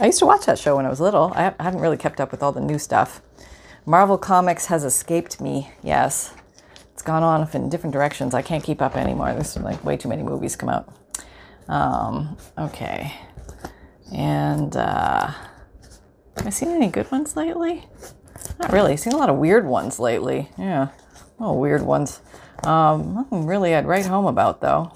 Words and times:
I 0.00 0.06
used 0.06 0.20
to 0.20 0.26
watch 0.26 0.46
that 0.46 0.58
show 0.58 0.76
when 0.76 0.86
I 0.86 0.90
was 0.90 1.00
little. 1.00 1.32
I 1.34 1.54
haven't 1.58 1.80
really 1.80 1.96
kept 1.96 2.20
up 2.20 2.30
with 2.30 2.40
all 2.40 2.52
the 2.52 2.60
new 2.60 2.78
stuff. 2.78 3.20
Marvel 3.84 4.16
Comics 4.16 4.66
has 4.66 4.84
escaped 4.84 5.40
me. 5.40 5.72
Yes, 5.82 6.34
it's 6.92 7.02
gone 7.02 7.24
on 7.24 7.48
in 7.52 7.68
different 7.68 7.94
directions. 7.94 8.32
I 8.32 8.42
can't 8.42 8.62
keep 8.62 8.80
up 8.80 8.96
anymore. 8.96 9.32
There's 9.32 9.56
like 9.56 9.82
way 9.84 9.96
too 9.96 10.08
many 10.08 10.22
movies 10.22 10.54
come 10.54 10.68
out. 10.68 10.88
Um, 11.68 12.36
okay, 12.56 13.12
and 14.14 14.76
uh, 14.76 15.26
have 16.36 16.46
I 16.46 16.50
seen 16.50 16.68
any 16.68 16.88
good 16.88 17.10
ones 17.10 17.34
lately? 17.36 17.84
Not 18.60 18.72
really. 18.72 18.92
I've 18.92 19.00
seen 19.00 19.14
a 19.14 19.18
lot 19.18 19.30
of 19.30 19.36
weird 19.36 19.66
ones 19.66 19.98
lately. 19.98 20.48
Yeah, 20.56 20.88
oh 21.40 21.54
weird 21.54 21.82
ones. 21.82 22.20
Um, 22.62 23.14
nothing 23.14 23.46
really 23.46 23.74
I'd 23.74 23.86
write 23.86 24.06
home 24.06 24.26
about 24.26 24.60
though. 24.60 24.92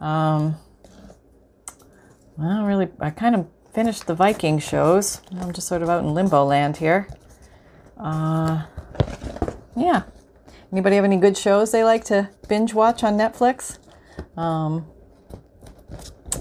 Um, 0.00 0.56
well, 2.36 2.64
really, 2.64 2.88
I 3.00 3.10
kind 3.10 3.34
of 3.34 3.48
finished 3.72 4.06
the 4.06 4.14
Viking 4.14 4.58
shows. 4.58 5.20
I'm 5.40 5.52
just 5.52 5.66
sort 5.66 5.82
of 5.82 5.88
out 5.88 6.04
in 6.04 6.14
limbo 6.14 6.44
land 6.44 6.76
here. 6.76 7.08
Uh, 7.96 8.64
yeah. 9.76 10.02
Anybody 10.70 10.96
have 10.96 11.04
any 11.04 11.16
good 11.16 11.36
shows 11.36 11.72
they 11.72 11.84
like 11.84 12.04
to 12.04 12.30
binge 12.48 12.74
watch 12.74 13.04
on 13.04 13.18
Netflix? 13.18 13.78
Um, 14.36 14.86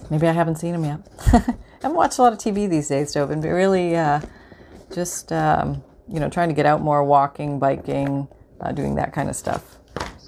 maybe 0.10 0.28
I 0.28 0.32
haven't 0.32 0.56
seen 0.56 0.74
them 0.74 0.86
yet. 0.86 1.00
I 1.34 1.56
haven't 1.82 1.98
watched 1.98 2.18
a 2.18 2.22
lot 2.22 2.34
of 2.34 2.40
TV 2.40 2.70
these 2.70 2.88
days, 2.88 3.14
though. 3.14 3.28
Been 3.28 3.42
really 3.42 3.96
uh, 3.96 4.22
just 4.94 5.32
um, 5.34 5.84
you 6.08 6.20
know 6.20 6.30
trying 6.30 6.50
to 6.50 6.56
get 6.56 6.66
out 6.66 6.82
more, 6.82 7.04
walking, 7.04 7.60
biking, 7.60 8.28
uh, 8.62 8.72
doing 8.72 8.96
that 8.96 9.12
kind 9.12 9.30
of 9.30 9.36
stuff, 9.36 9.78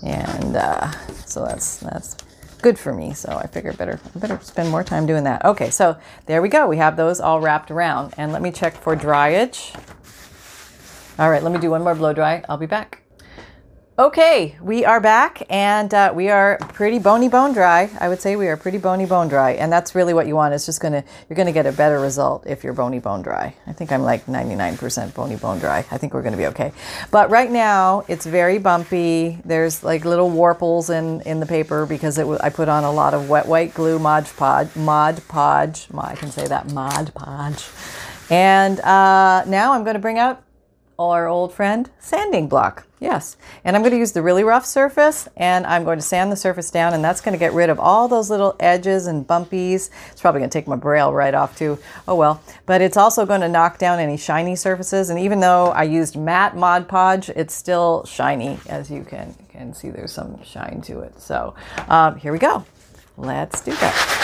and 0.03 0.57
uh, 0.57 0.91
so 1.25 1.45
that's 1.45 1.77
that's 1.77 2.17
good 2.63 2.79
for 2.79 2.93
me. 2.93 3.13
So 3.13 3.29
I 3.31 3.45
figure 3.45 3.73
better 3.73 3.99
better 4.15 4.39
spend 4.41 4.71
more 4.71 4.83
time 4.83 5.05
doing 5.05 5.25
that. 5.25 5.45
Okay, 5.45 5.69
so 5.69 5.97
there 6.25 6.41
we 6.41 6.49
go. 6.49 6.67
We 6.67 6.77
have 6.77 6.97
those 6.97 7.19
all 7.19 7.39
wrapped 7.39 7.69
around, 7.69 8.15
and 8.17 8.31
let 8.31 8.41
me 8.41 8.51
check 8.51 8.75
for 8.75 8.95
dryage. 8.95 9.75
All 11.19 11.29
right, 11.29 11.43
let 11.43 11.51
me 11.51 11.59
do 11.59 11.69
one 11.69 11.83
more 11.83 11.93
blow 11.93 12.13
dry. 12.13 12.43
I'll 12.49 12.57
be 12.57 12.65
back. 12.65 13.02
Okay, 13.99 14.57
we 14.59 14.85
are 14.85 14.99
back 14.99 15.43
and 15.51 15.93
uh, 15.93 16.11
we 16.15 16.29
are 16.29 16.57
pretty 16.69 16.97
bony 16.97 17.27
bone 17.29 17.53
dry. 17.53 17.91
I 17.99 18.09
would 18.09 18.19
say 18.19 18.35
we 18.35 18.47
are 18.47 18.57
pretty 18.57 18.79
bony 18.79 19.05
bone 19.05 19.27
dry, 19.27 19.51
and 19.51 19.71
that's 19.71 19.93
really 19.93 20.15
what 20.15 20.25
you 20.25 20.33
want. 20.33 20.55
It's 20.55 20.65
just 20.65 20.81
gonna 20.81 21.03
you're 21.29 21.37
gonna 21.37 21.51
get 21.51 21.67
a 21.67 21.71
better 21.71 21.99
result 21.99 22.47
if 22.47 22.63
you're 22.63 22.73
bony 22.73 22.97
bone 22.97 23.21
dry. 23.21 23.55
I 23.67 23.71
think 23.71 23.91
I'm 23.91 24.01
like 24.01 24.25
99% 24.25 25.13
bony 25.13 25.35
bone 25.35 25.59
dry. 25.59 25.85
I 25.91 25.99
think 25.99 26.15
we're 26.15 26.23
gonna 26.23 26.37
be 26.37 26.47
okay. 26.47 26.73
But 27.11 27.29
right 27.29 27.51
now 27.51 28.03
it's 28.07 28.25
very 28.25 28.57
bumpy. 28.57 29.37
There's 29.45 29.83
like 29.83 30.05
little 30.05 30.31
warples 30.31 30.89
in 30.89 31.21
in 31.21 31.39
the 31.39 31.45
paper 31.45 31.85
because 31.85 32.17
it 32.17 32.25
I 32.41 32.49
put 32.49 32.69
on 32.69 32.83
a 32.85 32.91
lot 32.91 33.13
of 33.13 33.29
wet 33.29 33.45
white 33.45 33.75
glue 33.75 33.99
Mod 33.99 34.25
Podge 34.37 34.75
Mod 34.75 35.21
Podge. 35.27 35.87
I 35.95 36.15
can 36.15 36.31
say 36.31 36.47
that 36.47 36.73
Mod 36.73 37.13
Podge. 37.13 37.69
And 38.31 38.79
uh, 38.79 39.45
now 39.45 39.73
I'm 39.73 39.83
to 39.85 39.99
bring 39.99 40.17
out 40.17 40.41
our 40.97 41.27
old 41.27 41.53
friend 41.53 41.91
sanding 41.99 42.47
block. 42.47 42.87
Yes. 43.03 43.35
And 43.65 43.75
I'm 43.75 43.81
going 43.81 43.91
to 43.91 43.97
use 43.97 44.13
the 44.13 44.21
really 44.21 44.45
rough 44.45 44.65
surface 44.65 45.27
and 45.35 45.65
I'm 45.65 45.83
going 45.83 45.97
to 45.99 46.01
sand 46.01 46.31
the 46.31 46.37
surface 46.37 46.71
down 46.71 46.93
and 46.93 47.03
that's 47.03 47.19
going 47.19 47.33
to 47.33 47.37
get 47.37 47.51
rid 47.51 47.69
of 47.69 47.77
all 47.77 48.07
those 48.07 48.29
little 48.29 48.55
edges 48.61 49.07
and 49.07 49.27
bumpies. 49.27 49.89
It's 50.09 50.21
probably 50.21 50.39
going 50.39 50.49
to 50.49 50.57
take 50.57 50.69
my 50.69 50.77
braille 50.77 51.11
right 51.11 51.33
off 51.33 51.57
too. 51.57 51.77
Oh 52.07 52.15
well. 52.15 52.41
But 52.65 52.79
it's 52.79 52.95
also 52.95 53.25
going 53.25 53.41
to 53.41 53.49
knock 53.49 53.77
down 53.77 53.99
any 53.99 54.15
shiny 54.15 54.55
surfaces. 54.55 55.09
And 55.09 55.19
even 55.19 55.41
though 55.41 55.65
I 55.65 55.83
used 55.83 56.15
matte 56.15 56.55
Mod 56.55 56.87
Podge, 56.87 57.27
it's 57.31 57.53
still 57.53 58.05
shiny 58.05 58.57
as 58.69 58.89
you 58.89 59.03
can, 59.03 59.35
can 59.49 59.73
see 59.73 59.89
there's 59.89 60.13
some 60.13 60.41
shine 60.41 60.79
to 60.85 61.01
it. 61.01 61.19
So 61.19 61.55
um, 61.89 62.15
here 62.15 62.31
we 62.31 62.39
go. 62.39 62.63
Let's 63.17 63.59
do 63.59 63.71
that. 63.71 64.19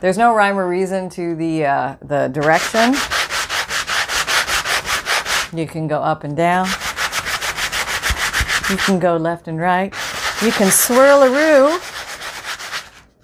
There's 0.00 0.18
no 0.18 0.36
rhyme 0.36 0.56
or 0.56 0.68
reason 0.68 1.10
to 1.10 1.34
the, 1.34 1.66
uh, 1.66 1.96
the 2.00 2.28
direction. 2.28 2.94
You 5.56 5.66
can 5.66 5.88
go 5.88 6.02
up 6.02 6.22
and 6.22 6.36
down. 6.36 6.66
You 8.68 8.76
can 8.76 8.98
go 8.98 9.16
left 9.16 9.48
and 9.48 9.58
right. 9.58 9.94
You 10.42 10.52
can 10.52 10.70
swirl 10.70 11.22
a 11.22 11.30
roo 11.30 11.78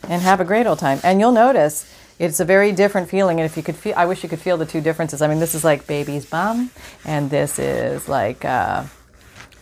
and 0.09 0.23
have 0.23 0.41
a 0.41 0.45
great 0.45 0.67
old 0.67 0.79
time. 0.79 0.99
And 1.05 1.21
you'll 1.21 1.33
notice 1.33 1.93
it's 2.19 2.41
a 2.41 2.45
very 2.45 2.73
different 2.73 3.11
feeling. 3.11 3.41
And 3.41 3.45
if 3.45 3.57
you 3.57 3.63
could 3.63 3.77
feel, 3.77 3.95
I 3.97 4.07
wish 4.07 4.23
you 4.23 4.29
could 4.29 4.41
feel 4.41 4.57
the 4.57 4.65
two 4.65 4.81
differences. 4.81 5.21
I 5.21 5.27
mean, 5.27 5.41
this 5.41 5.55
is 5.55 5.65
like 5.65 5.87
baby's 5.87 6.25
bum, 6.25 6.71
and 7.05 7.29
this 7.29 7.59
is 7.59 8.09
like, 8.09 8.45
uh, 8.45 8.85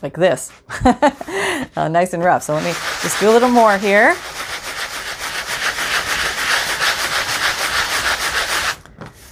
like 0.02 0.14
this, 0.14 0.52
uh, 0.84 1.88
nice 1.88 2.12
and 2.12 2.22
rough. 2.22 2.42
So 2.44 2.54
let 2.54 2.64
me 2.64 2.72
just 3.02 3.18
do 3.18 3.30
a 3.30 3.32
little 3.32 3.48
more 3.48 3.78
here. 3.78 4.14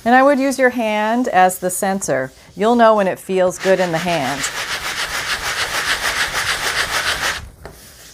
And 0.04 0.14
I 0.14 0.22
would 0.22 0.38
use 0.38 0.58
your 0.58 0.70
hand 0.70 1.28
as 1.28 1.58
the 1.58 1.68
sensor. 1.68 2.32
You'll 2.58 2.74
know 2.74 2.96
when 2.96 3.06
it 3.06 3.20
feels 3.20 3.56
good 3.56 3.78
in 3.78 3.92
the 3.92 3.98
hand. 3.98 4.40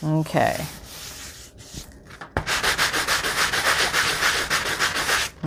Okay. 0.05 0.67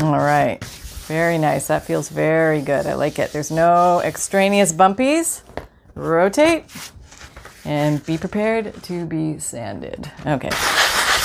All 0.01 0.17
right. 0.17 0.63
Very 1.05 1.37
nice. 1.37 1.67
That 1.67 1.83
feels 1.83 2.09
very 2.09 2.61
good. 2.61 2.87
I 2.87 2.95
like 2.95 3.19
it. 3.19 3.31
There's 3.31 3.51
no 3.51 4.01
extraneous 4.03 4.73
bumpies. 4.73 5.43
Rotate 5.93 6.65
and 7.65 8.03
be 8.03 8.17
prepared 8.17 8.81
to 8.85 9.05
be 9.05 9.37
sanded. 9.37 10.11
Okay. 10.25 10.49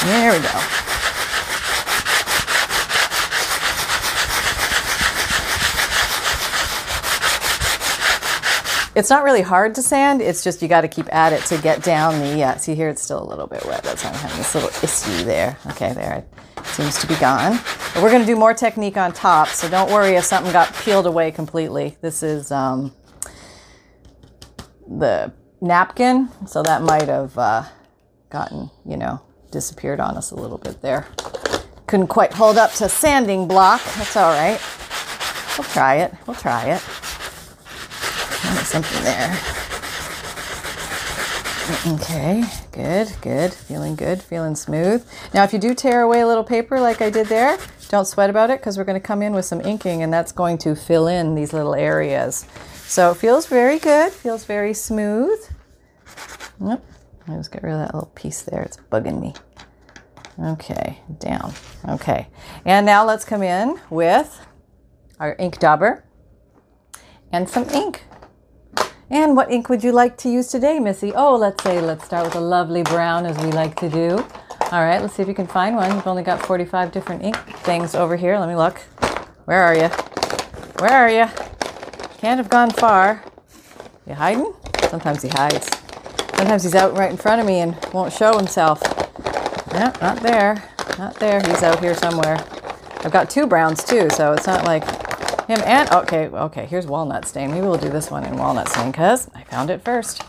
There 0.05 0.33
we 0.33 0.41
go. 0.41 0.61
It's 8.95 9.09
not 9.09 9.25
really 9.25 9.41
hard 9.41 9.75
to 9.77 9.83
sand. 9.83 10.21
It's 10.21 10.45
just 10.45 10.61
you 10.61 10.69
got 10.69 10.83
to 10.83 10.89
keep 10.89 11.13
at 11.15 11.33
it 11.33 11.43
to 11.47 11.57
get 11.57 11.83
down 11.83 12.19
the. 12.21 12.37
Yeah, 12.37 12.57
see 12.57 12.75
here, 12.75 12.91
it's 12.91 13.03
still 13.03 13.23
a 13.23 13.25
little 13.25 13.47
bit 13.47 13.65
wet. 13.65 13.83
That's 13.83 14.05
why 14.05 14.11
I'm 14.11 14.17
having 14.17 14.37
this 14.37 14.55
little 14.55 14.71
issue 14.83 15.25
there. 15.25 15.57
Okay, 15.69 15.95
there 15.95 16.17
it 16.59 16.67
seems 16.67 16.99
to 16.99 17.07
be 17.07 17.15
gone. 17.17 17.59
But 17.95 18.03
we're 18.03 18.11
going 18.11 18.21
to 18.21 18.27
do 18.27 18.37
more 18.37 18.53
technique 18.53 18.99
on 18.99 19.13
top, 19.13 19.49
so 19.49 19.69
don't 19.71 19.91
worry 19.91 20.17
if 20.17 20.25
something 20.25 20.53
got 20.53 20.75
peeled 20.75 21.07
away 21.07 21.31
completely. 21.31 21.97
This 22.03 22.23
is 22.23 22.53
um, 22.53 22.93
the 24.87 25.33
napkin, 25.63 26.29
so 26.47 26.63
that 26.63 26.83
might 26.83 27.09
have 27.09 27.37
uh, 27.39 27.65
gotten, 28.29 28.71
you 28.85 28.99
know, 28.99 29.23
disappeared 29.51 30.01
on 30.01 30.19
us 30.19 30.33
a 30.33 30.37
little 30.37 30.59
bit 30.59 30.83
there. 30.83 31.07
Couldn't 31.87 32.09
quite 32.09 32.35
hold 32.35 32.59
up 32.59 32.73
to 32.73 32.91
sanding 32.91 33.49
block. 33.49 33.83
That's 33.97 34.17
all 34.19 34.33
right. 34.33 34.61
We'll 35.57 35.69
try 35.69 35.97
it. 35.97 36.15
We'll 36.27 36.37
try 36.37 36.67
it 36.67 37.12
something 38.65 39.03
there. 39.03 39.39
Okay, 41.87 42.45
good, 42.73 43.13
good. 43.21 43.55
Feeling 43.55 43.95
good, 43.95 44.21
feeling 44.21 44.55
smooth. 44.55 45.07
Now, 45.33 45.45
if 45.45 45.53
you 45.53 45.59
do 45.59 45.75
tear 45.75 46.03
away 46.03 46.21
a 46.21 46.27
little 46.27 46.45
paper 46.45 46.79
like 46.81 47.01
I 47.01 47.09
did 47.09 47.29
there, 47.29 47.59
don't 47.89 48.07
sweat 48.07 48.31
about 48.31 48.51
it 48.51 48.61
because 48.61 48.77
we're 48.77 48.85
going 48.85 49.01
to 49.01 49.07
come 49.07 49.23
in 49.23 49.33
with 49.33 49.45
some 49.45 49.61
inking 49.61 50.03
and 50.03 50.13
that's 50.13 50.33
going 50.33 50.59
to 50.59 50.75
fill 50.75 51.07
in 51.07 51.35
these 51.35 51.53
little 51.53 51.75
areas. 51.75 52.47
So 52.87 53.13
it 53.13 53.17
feels 53.17 53.47
very 53.47 53.79
good, 53.79 54.13
feels 54.13 54.45
very 54.45 54.75
smooth. 54.75 55.39
Yep, 56.65 56.85
I 57.29 57.35
just 57.37 57.53
get 57.53 57.63
rid 57.63 57.73
of 57.75 57.79
that 57.79 57.95
little 57.95 58.11
piece 58.15 58.43
there. 58.43 58.63
It's 58.63 58.77
bugging 58.91 59.21
me. 59.21 59.35
Okay, 60.39 61.01
down. 61.19 61.53
Okay, 61.89 62.29
and 62.65 62.85
now 62.85 63.05
let's 63.05 63.25
come 63.25 63.43
in 63.43 63.79
with 63.89 64.45
our 65.21 65.37
ink 65.39 65.59
dauber 65.59 66.05
and 67.31 67.49
some 67.49 67.69
ink. 67.71 68.05
And 69.13 69.37
what 69.37 69.51
ink 69.53 69.69
would 69.69 69.85
you 69.85 69.93
like 69.93 70.17
to 70.19 70.31
use 70.31 70.49
today, 70.49 70.79
Missy? 70.79 71.13
Oh, 71.13 71.37
let's 71.37 71.63
say, 71.63 71.83
let's 71.83 72.03
start 72.03 72.25
with 72.25 72.35
a 72.35 72.41
lovely 72.41 72.83
brown 72.83 73.27
as 73.27 73.37
we 73.45 73.53
like 73.53 73.77
to 73.81 73.91
do. 73.91 74.17
All 74.73 74.81
right, 74.83 75.03
let's 75.03 75.13
see 75.13 75.23
if 75.23 75.29
you 75.29 75.35
can 75.35 75.47
find 75.47 75.77
one. 75.77 75.95
You've 75.95 76.07
only 76.07 76.23
got 76.23 76.41
45 76.41 76.93
different 76.93 77.23
ink 77.23 77.37
things 77.59 77.95
over 77.95 78.17
here. 78.17 78.39
Let 78.39 78.49
me 78.49 78.57
look. 78.57 78.79
Where 79.45 79.63
are 79.63 79.75
you? 79.75 79.89
Where 80.79 80.93
are 80.93 81.11
you? 81.11 81.27
Can't 82.17 82.39
have 82.39 82.49
gone 82.49 82.71
far. 82.71 83.23
You 84.07 84.15
hiding? 84.15 84.55
Sometimes 84.89 85.21
he 85.21 85.29
hides. 85.29 85.69
Sometimes 86.35 86.63
he's 86.63 86.75
out 86.75 86.97
right 86.97 87.11
in 87.11 87.19
front 87.19 87.39
of 87.39 87.47
me 87.47 87.61
and 87.61 87.77
won't 87.93 88.15
show 88.15 88.39
himself. 88.39 88.81
Yeah, 89.73 89.93
not 90.01 90.23
there. 90.23 90.71
Not 90.99 91.17
there. 91.17 91.43
He's 91.43 91.63
out 91.63 91.81
here 91.81 91.95
somewhere. 91.95 92.39
I've 93.05 93.13
got 93.13 93.29
two 93.29 93.47
browns 93.47 93.85
too, 93.85 94.09
so 94.09 94.33
it's 94.33 94.47
not 94.47 94.65
like 94.65 95.02
him 95.53 95.63
and, 95.65 95.91
okay, 95.91 96.29
okay, 96.29 96.67
here's 96.67 96.87
walnut 96.87 97.27
stain. 97.27 97.51
Maybe 97.51 97.67
we'll 97.67 97.77
do 97.77 97.91
this 97.91 98.11
one 98.11 98.25
in 98.25 98.37
walnut 98.37 98.69
stain 98.69 98.91
because 98.91 99.31
I 99.35 99.45
found 99.45 99.71
it 99.71 99.83
first. 99.83 100.23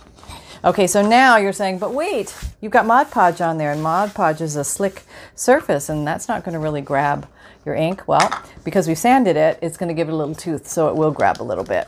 Okay, 0.66 0.88
so 0.88 1.02
now 1.02 1.36
you're 1.38 1.52
saying, 1.52 1.80
but 1.80 1.94
wait, 1.94 2.34
you've 2.62 2.72
got 2.72 2.86
Mod 2.86 3.12
Podge 3.12 3.42
on 3.42 3.58
there, 3.58 3.74
and 3.74 3.84
Mod 3.84 4.14
Podge 4.14 4.40
is 4.40 4.56
a 4.56 4.64
slick 4.64 5.04
surface, 5.36 5.90
and 5.90 6.08
that's 6.08 6.30
not 6.30 6.44
going 6.44 6.54
to 6.54 6.60
really 6.60 6.80
grab 6.80 7.28
your 7.66 7.76
ink. 7.76 8.08
Well, 8.08 8.32
because 8.64 8.88
we 8.88 8.96
sanded 8.96 9.36
it, 9.36 9.60
it's 9.62 9.76
going 9.76 9.90
to 9.90 9.94
give 9.94 10.08
it 10.08 10.14
a 10.14 10.16
little 10.16 10.36
tooth, 10.36 10.68
so 10.68 10.88
it 10.88 10.96
will 10.96 11.12
grab 11.12 11.42
a 11.42 11.44
little 11.44 11.66
bit. 11.66 11.88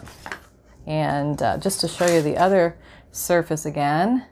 And 0.85 1.41
uh, 1.41 1.57
just 1.57 1.79
to 1.81 1.87
show 1.87 2.05
you 2.05 2.21
the 2.21 2.37
other 2.37 2.77
surface 3.11 3.65
again, 3.65 4.25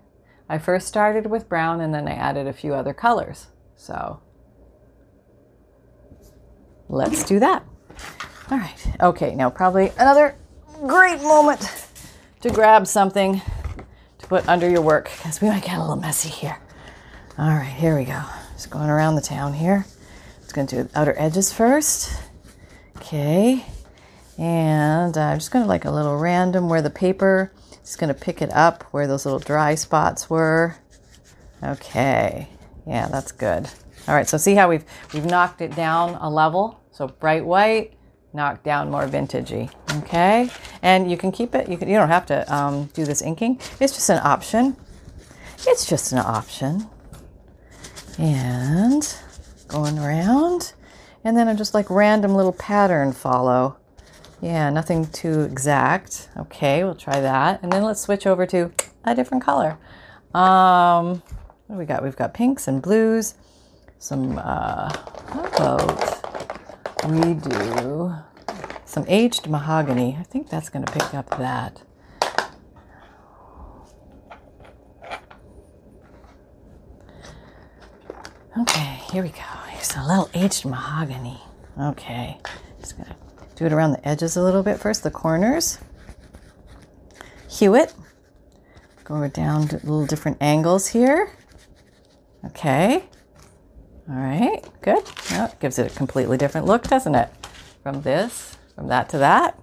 I 0.49 0.57
first 0.57 0.88
started 0.89 1.27
with 1.27 1.47
brown, 1.47 1.79
and 1.79 1.94
then 1.94 2.07
I 2.07 2.13
added 2.13 2.45
a 2.45 2.53
few 2.53 2.73
other 2.73 2.94
colors. 2.94 3.47
So 3.77 4.19
let's 6.89 7.23
do 7.23 7.39
that. 7.39 7.63
All 8.51 8.57
right. 8.57 9.01
Okay, 9.01 9.36
now 9.36 9.50
probably 9.50 9.92
another 9.98 10.36
great 10.86 11.22
moment 11.22 11.88
to 12.42 12.50
grab 12.50 12.86
something 12.88 13.42
to 14.19 14.28
put 14.28 14.48
under 14.50 14.69
your 14.69 14.81
work 14.81 15.06
because 15.06 15.42
we 15.42 15.50
might 15.50 15.63
get 15.63 15.78
a 15.78 15.80
little 15.80 15.95
messy 15.95 16.30
here. 16.30 16.60
All 17.38 17.48
right, 17.48 17.63
here 17.66 17.98
we 17.98 18.04
go. 18.04 18.22
Just 18.54 18.69
going 18.69 18.90
around 18.90 19.16
the 19.16 19.22
town 19.22 19.54
here. 19.54 19.86
It's 20.42 20.51
going 20.51 20.68
to 20.68 20.75
do 20.75 20.84
the 20.84 21.00
outer 21.00 21.16
edges 21.18 21.54
first. 21.54 22.22
Okay. 22.98 23.66
And 24.38 25.18
I'm 25.18 25.38
just 25.38 25.51
going 25.51 25.63
to 25.63 25.69
like 25.69 25.86
a 25.86 25.92
little 25.92 26.18
random 26.18 26.68
where 26.68 26.81
the 26.81 26.90
paper, 26.90 27.51
just 27.81 27.98
going 27.98 28.13
to 28.13 28.19
pick 28.19 28.42
it 28.42 28.51
up 28.54 28.84
where 28.92 29.07
those 29.07 29.25
little 29.25 29.40
dry 29.40 29.75
spots 29.75 30.30
were. 30.30 30.75
Okay. 31.63 32.50
Yeah, 32.86 33.07
that's 33.07 33.31
good. 33.31 33.69
All 34.07 34.13
right, 34.13 34.28
so 34.28 34.38
see 34.38 34.54
how 34.54 34.69
we've 34.69 34.84
we've 35.13 35.25
knocked 35.25 35.62
it 35.62 35.75
down 35.75 36.16
a 36.16 36.30
level. 36.30 36.81
So 36.92 37.07
bright 37.07 37.45
white, 37.45 37.94
knocked 38.33 38.63
down 38.63 38.89
more 38.89 39.07
vintagey. 39.07 39.71
Okay, 39.97 40.50
and 40.81 41.09
you 41.09 41.18
can 41.18 41.31
keep 41.31 41.56
it. 41.56 41.69
You 41.69 41.77
can. 41.77 41.88
You 41.88 41.97
don't 41.97 42.09
have 42.09 42.25
to 42.27 42.53
um, 42.53 42.85
do 42.94 43.06
this 43.06 43.21
inking. 43.21 43.59
It's 43.80 43.94
just 43.94 44.09
an 44.09 44.19
option. 44.24 44.75
It's 45.68 45.85
just 45.85 46.12
an 46.12 46.19
option. 46.19 46.88
And 48.18 49.15
going 49.68 49.97
around, 49.97 50.74
and 51.24 51.35
then 51.35 51.47
I'm 51.47 51.57
just 51.57 51.74
like 51.74 51.89
random 51.89 52.35
little 52.35 52.53
pattern 52.53 53.12
follow. 53.12 53.77
Yeah, 54.41 54.69
nothing 54.69 55.07
too 55.07 55.41
exact. 55.41 56.30
Okay, 56.38 56.83
we'll 56.83 56.95
try 56.95 57.21
that, 57.21 57.63
and 57.63 57.71
then 57.71 57.83
let's 57.83 58.01
switch 58.01 58.27
over 58.27 58.45
to 58.47 58.71
a 59.06 59.15
different 59.15 59.44
color. 59.44 59.77
Um, 60.33 61.21
what 61.68 61.75
do 61.75 61.80
we 61.80 61.85
got? 61.85 62.03
We've 62.03 62.15
got 62.15 62.33
pinks 62.33 62.68
and 62.68 62.81
blues. 62.81 63.35
Some, 64.00 64.38
uh, 64.38 64.94
about 65.31 66.22
we 67.05 67.33
do 67.33 68.15
some 68.85 69.05
aged 69.07 69.47
mahogany? 69.50 70.17
I 70.19 70.23
think 70.23 70.50
that's 70.50 70.69
going 70.69 70.85
to 70.85 70.91
pick 70.91 71.13
up 71.13 71.29
that. 71.38 71.81
Okay, 78.57 79.00
here 79.11 79.23
we 79.23 79.29
go. 79.29 79.41
Here's 79.69 79.95
a 79.95 80.03
little 80.03 80.29
aged 80.33 80.65
mahogany. 80.65 81.41
Okay, 81.79 82.38
just 82.79 82.95
going 82.95 83.09
to 83.09 83.15
do 83.56 83.65
it 83.65 83.73
around 83.73 83.94
the 83.94 84.07
edges 84.07 84.38
a 84.38 84.44
little 84.44 84.63
bit 84.63 84.79
first, 84.79 85.03
the 85.03 85.11
corners. 85.11 85.79
Hew 87.49 87.75
it. 87.75 87.94
Go 89.03 89.27
down 89.27 89.67
to 89.69 89.77
little 89.77 90.06
different 90.06 90.38
angles 90.39 90.88
here. 90.88 91.31
Okay. 92.45 93.03
All 94.09 94.15
right, 94.15 94.61
good. 94.81 95.03
Well, 95.31 95.45
it 95.47 95.59
gives 95.61 95.79
it 95.79 95.91
a 95.91 95.95
completely 95.95 96.38
different 96.38 96.67
look, 96.67 96.83
doesn't 96.83 97.15
it? 97.15 97.29
From 97.83 98.01
this, 98.01 98.57
from 98.75 98.88
that 98.88 99.07
to 99.09 99.17
that. 99.19 99.57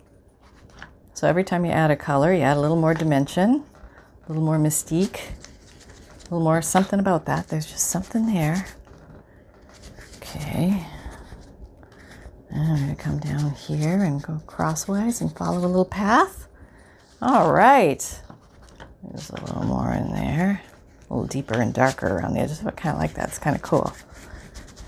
So 1.12 1.28
every 1.28 1.44
time 1.44 1.66
you 1.66 1.70
add 1.70 1.90
a 1.90 1.96
color, 1.96 2.32
you 2.32 2.40
add 2.40 2.56
a 2.56 2.60
little 2.60 2.78
more 2.78 2.94
dimension, 2.94 3.64
a 4.24 4.28
little 4.28 4.42
more 4.42 4.56
mystique, 4.56 5.20
a 6.20 6.22
little 6.24 6.40
more 6.40 6.62
something 6.62 6.98
about 6.98 7.26
that. 7.26 7.48
There's 7.48 7.66
just 7.66 7.88
something 7.88 8.26
there. 8.26 8.66
Okay. 10.16 10.86
And 12.48 12.62
I'm 12.62 12.76
going 12.76 12.96
to 12.96 13.02
come 13.02 13.18
down 13.18 13.50
here 13.50 14.02
and 14.02 14.22
go 14.22 14.40
crosswise 14.46 15.20
and 15.20 15.36
follow 15.36 15.58
a 15.58 15.68
little 15.68 15.84
path. 15.84 16.48
All 17.20 17.52
right. 17.52 18.20
There's 19.02 19.28
a 19.30 19.40
little 19.44 19.64
more 19.64 19.92
in 19.92 20.12
there 20.12 20.62
a 21.10 21.14
little 21.14 21.26
deeper 21.26 21.60
and 21.60 21.74
darker 21.74 22.06
around 22.06 22.34
the 22.34 22.40
edges. 22.40 22.64
I 22.64 22.70
kind 22.70 22.94
of 22.94 23.00
like 23.00 23.14
that. 23.14 23.28
It's 23.28 23.38
kind 23.38 23.56
of 23.56 23.62
cool. 23.62 23.92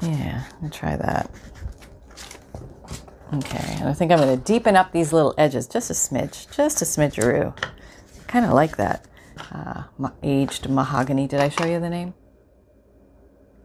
Yeah, 0.02 0.44
gonna 0.60 0.70
try 0.70 0.96
that. 0.96 1.30
Okay, 3.34 3.76
and 3.78 3.88
I 3.88 3.94
think 3.94 4.12
I'm 4.12 4.18
gonna 4.18 4.36
deepen 4.36 4.76
up 4.76 4.92
these 4.92 5.12
little 5.12 5.34
edges 5.38 5.66
just 5.66 5.90
a 5.90 5.94
smidge, 5.94 6.54
just 6.54 6.82
a 6.82 6.84
smidgeroo. 6.84 7.56
Kind 8.26 8.44
of 8.44 8.52
like 8.52 8.76
that. 8.76 9.06
Uh, 9.50 9.84
aged 10.22 10.68
mahogany. 10.68 11.26
Did 11.26 11.40
I 11.40 11.48
show 11.48 11.64
you 11.64 11.80
the 11.80 11.90
name? 11.90 12.14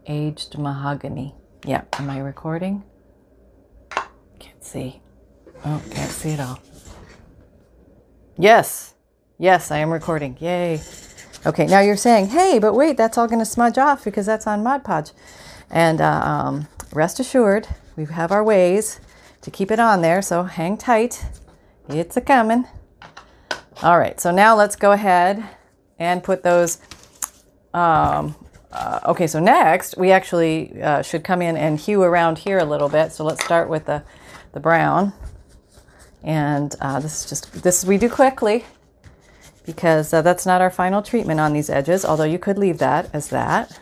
Aged 0.06 0.58
mahogany. 0.58 1.34
Yeah. 1.64 1.82
Am 1.94 2.08
I 2.08 2.18
recording? 2.18 2.84
Can't 4.38 4.64
see. 4.64 5.00
Oh, 5.64 5.82
can't 5.90 6.10
see 6.10 6.30
it 6.30 6.40
all. 6.40 6.58
Yes. 8.36 8.94
Yes, 9.38 9.70
I 9.70 9.78
am 9.78 9.90
recording. 9.90 10.36
Yay. 10.40 10.80
Okay, 11.46 11.66
now 11.66 11.80
you're 11.80 11.96
saying, 11.96 12.28
hey, 12.28 12.58
but 12.58 12.74
wait, 12.74 12.96
that's 12.96 13.16
all 13.16 13.28
going 13.28 13.38
to 13.38 13.44
smudge 13.44 13.78
off 13.78 14.04
because 14.04 14.26
that's 14.26 14.46
on 14.46 14.62
Mod 14.62 14.84
Podge. 14.84 15.12
And 15.70 16.00
uh, 16.00 16.22
um, 16.24 16.68
rest 16.92 17.20
assured, 17.20 17.68
we 17.96 18.04
have 18.06 18.32
our 18.32 18.42
ways 18.42 19.00
to 19.42 19.50
keep 19.50 19.70
it 19.70 19.78
on 19.78 20.02
there, 20.02 20.22
so 20.22 20.44
hang 20.44 20.76
tight. 20.76 21.24
It's 21.88 22.16
a 22.16 22.20
coming. 22.20 22.66
All 23.82 23.98
right, 23.98 24.20
so 24.20 24.30
now 24.30 24.56
let's 24.56 24.76
go 24.76 24.92
ahead 24.92 25.44
and 25.98 26.22
put 26.22 26.42
those. 26.42 26.78
Um, 27.74 28.34
uh, 28.72 29.00
okay, 29.06 29.26
so 29.26 29.40
next 29.40 29.96
we 29.96 30.10
actually 30.10 30.82
uh, 30.82 31.02
should 31.02 31.24
come 31.24 31.42
in 31.42 31.56
and 31.56 31.78
hew 31.78 32.02
around 32.02 32.38
here 32.38 32.58
a 32.58 32.64
little 32.64 32.88
bit. 32.88 33.12
So 33.12 33.24
let's 33.24 33.44
start 33.44 33.68
with 33.68 33.86
the, 33.86 34.02
the 34.52 34.60
brown. 34.60 35.12
And 36.22 36.74
uh, 36.80 37.00
this 37.00 37.24
is 37.24 37.28
just, 37.28 37.62
this 37.62 37.84
we 37.84 37.98
do 37.98 38.10
quickly 38.10 38.64
because 39.64 40.12
uh, 40.12 40.22
that's 40.22 40.46
not 40.46 40.60
our 40.60 40.70
final 40.70 41.02
treatment 41.02 41.40
on 41.40 41.52
these 41.52 41.70
edges, 41.70 42.04
although 42.04 42.24
you 42.24 42.38
could 42.38 42.58
leave 42.58 42.78
that 42.78 43.10
as 43.12 43.28
that. 43.28 43.78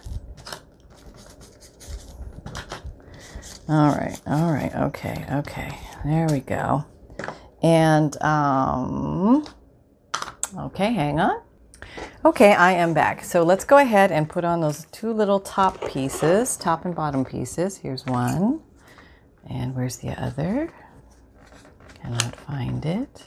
All 3.68 3.88
right, 3.88 4.20
all 4.26 4.52
right, 4.52 4.72
okay, 4.74 5.24
okay. 5.32 5.76
There 6.04 6.28
we 6.30 6.38
go. 6.38 6.84
And, 7.64 8.20
um, 8.22 9.44
okay, 10.56 10.92
hang 10.92 11.18
on. 11.18 11.42
Okay, 12.24 12.54
I 12.54 12.72
am 12.72 12.94
back. 12.94 13.24
So 13.24 13.42
let's 13.42 13.64
go 13.64 13.78
ahead 13.78 14.12
and 14.12 14.28
put 14.28 14.44
on 14.44 14.60
those 14.60 14.86
two 14.92 15.12
little 15.12 15.40
top 15.40 15.84
pieces, 15.88 16.56
top 16.56 16.84
and 16.84 16.94
bottom 16.94 17.24
pieces. 17.24 17.78
Here's 17.78 18.06
one. 18.06 18.60
And 19.48 19.74
where's 19.74 19.96
the 19.96 20.10
other? 20.10 20.72
Cannot 22.02 22.36
find 22.36 22.84
it. 22.84 23.24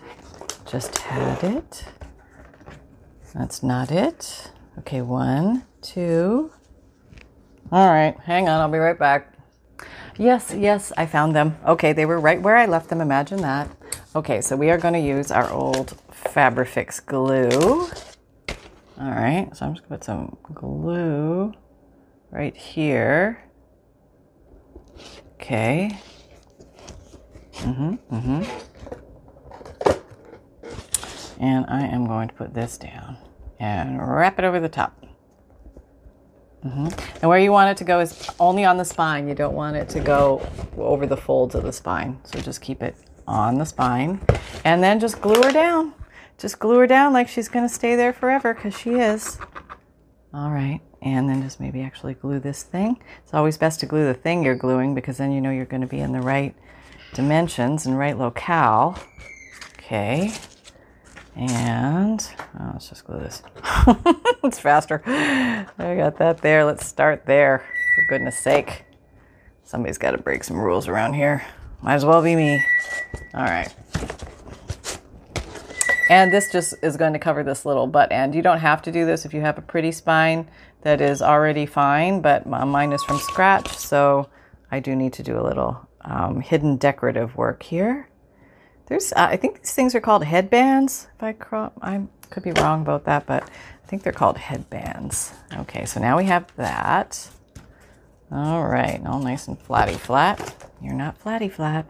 Just 0.66 1.00
had 1.00 1.44
it. 1.44 1.86
That's 3.34 3.62
not 3.62 3.92
it. 3.92 4.52
Okay, 4.80 5.02
one, 5.02 5.66
two. 5.82 6.52
All 7.72 7.88
right, 7.90 8.18
hang 8.22 8.48
on, 8.48 8.62
I'll 8.62 8.70
be 8.70 8.78
right 8.78 8.98
back. 8.98 9.34
Yes, 10.20 10.54
yes, 10.54 10.92
I 10.98 11.06
found 11.06 11.34
them. 11.34 11.58
Okay, 11.66 11.94
they 11.94 12.06
were 12.06 12.20
right 12.20 12.42
where 12.42 12.58
I 12.58 12.66
left 12.66 12.90
them. 12.90 13.00
Imagine 13.00 13.42
that. 13.42 13.70
Okay, 14.14 14.42
so 14.42 14.58
we 14.58 14.70
are 14.70 14.78
going 14.78 14.94
to 14.94 15.00
use 15.00 15.32
our 15.32 15.50
old 15.50 15.98
Fabrifix 16.12 17.04
glue. 17.06 17.88
All 19.00 19.12
right, 19.12 19.50
so 19.56 19.66
I'm 19.66 19.76
just 19.76 19.88
going 19.88 19.98
to 19.98 20.04
put 20.04 20.04
some 20.04 20.38
glue 20.54 21.54
right 22.32 22.54
here. 22.54 23.42
Okay. 25.36 25.98
Mm-hmm, 27.54 27.94
mm-hmm. 28.14 28.44
And 31.42 31.66
I 31.70 31.84
am 31.84 32.06
going 32.08 32.28
to 32.28 32.34
put 32.34 32.54
this 32.54 32.78
down 32.78 33.16
and 33.58 34.06
wrap 34.06 34.38
it 34.38 34.44
over 34.44 34.60
the 34.60 34.68
top. 34.68 35.02
Mm-hmm. 36.66 36.88
And 37.22 37.30
where 37.30 37.40
you 37.40 37.52
want 37.52 37.72
it 37.72 37.78
to 37.78 37.84
go 37.84 38.00
is 38.00 38.30
only 38.40 38.66
on 38.66 38.78
the 38.78 38.86
spine. 38.86 39.28
You 39.28 39.36
don't 39.36 39.56
want 39.56 39.78
it 39.78 39.88
to 39.90 40.00
go 40.00 40.46
over 40.78 41.06
the 41.06 41.18
folds 41.18 41.56
of 41.56 41.64
the 41.64 41.72
spine. 41.72 42.20
So 42.26 42.40
just 42.40 42.62
keep 42.62 42.84
it 42.84 42.96
on 43.28 43.58
the 43.58 43.66
spine 43.66 44.20
and 44.66 44.84
then 44.84 45.00
just 45.00 45.22
glue 45.22 45.42
her 45.42 45.52
down. 45.52 45.94
Just 46.38 46.60
glue 46.60 46.80
her 46.80 46.88
down 46.88 47.14
like 47.14 47.28
she's 47.28 47.48
going 47.48 47.68
to 47.68 47.74
stay 47.74 47.96
there 47.96 48.12
forever 48.12 48.54
because 48.54 48.78
she 48.78 48.92
is. 48.92 49.38
All 50.34 50.52
right. 50.52 50.82
And 51.02 51.30
then 51.30 51.42
just 51.42 51.60
maybe 51.60 51.82
actually 51.82 52.16
glue 52.16 52.40
this 52.40 52.64
thing. 52.64 53.00
It's 53.24 53.34
always 53.34 53.58
best 53.58 53.80
to 53.82 53.86
glue 53.86 54.06
the 54.06 54.14
thing 54.14 54.44
you're 54.44 54.56
gluing 54.56 54.94
because 54.94 55.18
then 55.18 55.32
you 55.32 55.40
know 55.40 55.52
you're 55.52 55.66
going 55.66 55.82
to 55.82 55.88
be 55.88 56.00
in 56.00 56.12
the 56.12 56.22
right 56.22 56.54
dimensions 57.14 57.86
and 57.86 57.98
right 57.98 58.18
locale. 58.18 59.00
Okay. 59.78 60.34
And 61.36 62.28
oh, 62.60 62.72
let's 62.74 62.90
just 62.90 63.06
glue 63.06 63.20
this. 63.20 63.42
it's 64.44 64.60
faster. 64.60 65.02
I 65.06 65.96
got 65.96 66.18
that 66.18 66.42
there. 66.42 66.66
Let's 66.66 66.86
start 66.86 67.26
there. 67.26 67.64
For 67.96 68.06
goodness 68.10 68.40
sake. 68.40 68.86
Somebody's 69.64 69.98
got 69.98 70.12
to 70.12 70.18
break 70.18 70.44
some 70.44 70.58
rules 70.58 70.88
around 70.88 71.14
here. 71.14 71.46
Might 71.82 71.96
as 71.96 72.06
well 72.06 72.22
be 72.22 72.36
me. 72.36 72.62
All 73.34 73.44
right. 73.44 73.74
And 76.10 76.34
this 76.34 76.52
just 76.52 76.74
is 76.82 76.98
going 76.98 77.14
to 77.14 77.20
cover 77.20 77.44
this 77.44 77.66
little 77.66 77.86
butt 77.86 78.12
end. 78.12 78.34
You 78.34 78.42
don't 78.42 78.60
have 78.60 78.82
to 78.82 78.92
do 78.92 79.06
this 79.06 79.26
if 79.26 79.34
you 79.34 79.42
have 79.42 79.60
a 79.60 79.62
pretty 79.62 79.92
spine 79.92 80.48
that 80.82 81.02
is 81.02 81.22
already 81.22 81.66
fine, 81.66 82.22
but 82.22 82.48
mine 82.48 82.92
is 82.94 83.04
from 83.04 83.20
scratch, 83.20 83.78
so 83.78 84.28
I 84.72 84.80
do 84.80 84.96
need 84.96 85.14
to 85.14 85.24
do 85.24 85.40
a 85.40 85.44
little 85.44 85.88
um, 86.02 86.42
hidden 86.42 86.78
decorative 86.78 87.36
work 87.36 87.62
here. 87.64 88.10
There's, 88.90 89.14
uh, 89.14 89.28
I 89.30 89.38
think 89.38 89.60
these 89.60 89.74
things 89.74 89.94
are 89.96 90.02
called 90.02 90.24
headbands. 90.24 91.08
If 91.16 91.24
I, 91.24 91.34
cro- 91.34 91.72
I 91.82 92.02
could 92.32 92.44
be 92.44 92.52
wrong 92.54 92.82
about 92.82 93.06
that, 93.06 93.28
but 93.28 93.44
I 93.44 93.88
think 93.88 94.04
they're 94.04 94.12
called 94.12 94.38
headbands. 94.38 95.32
Okay, 95.60 95.86
so 95.86 96.00
now 96.00 96.18
we 96.18 96.26
have 96.26 96.48
that. 96.58 97.30
All 98.32 98.66
right, 98.66 99.02
all 99.06 99.20
nice 99.20 99.48
and 99.48 99.60
flatty 99.60 99.94
flat. 99.94 100.56
You're 100.82 100.96
not 100.96 101.18
flatty 101.18 101.50
flat. 101.50 101.86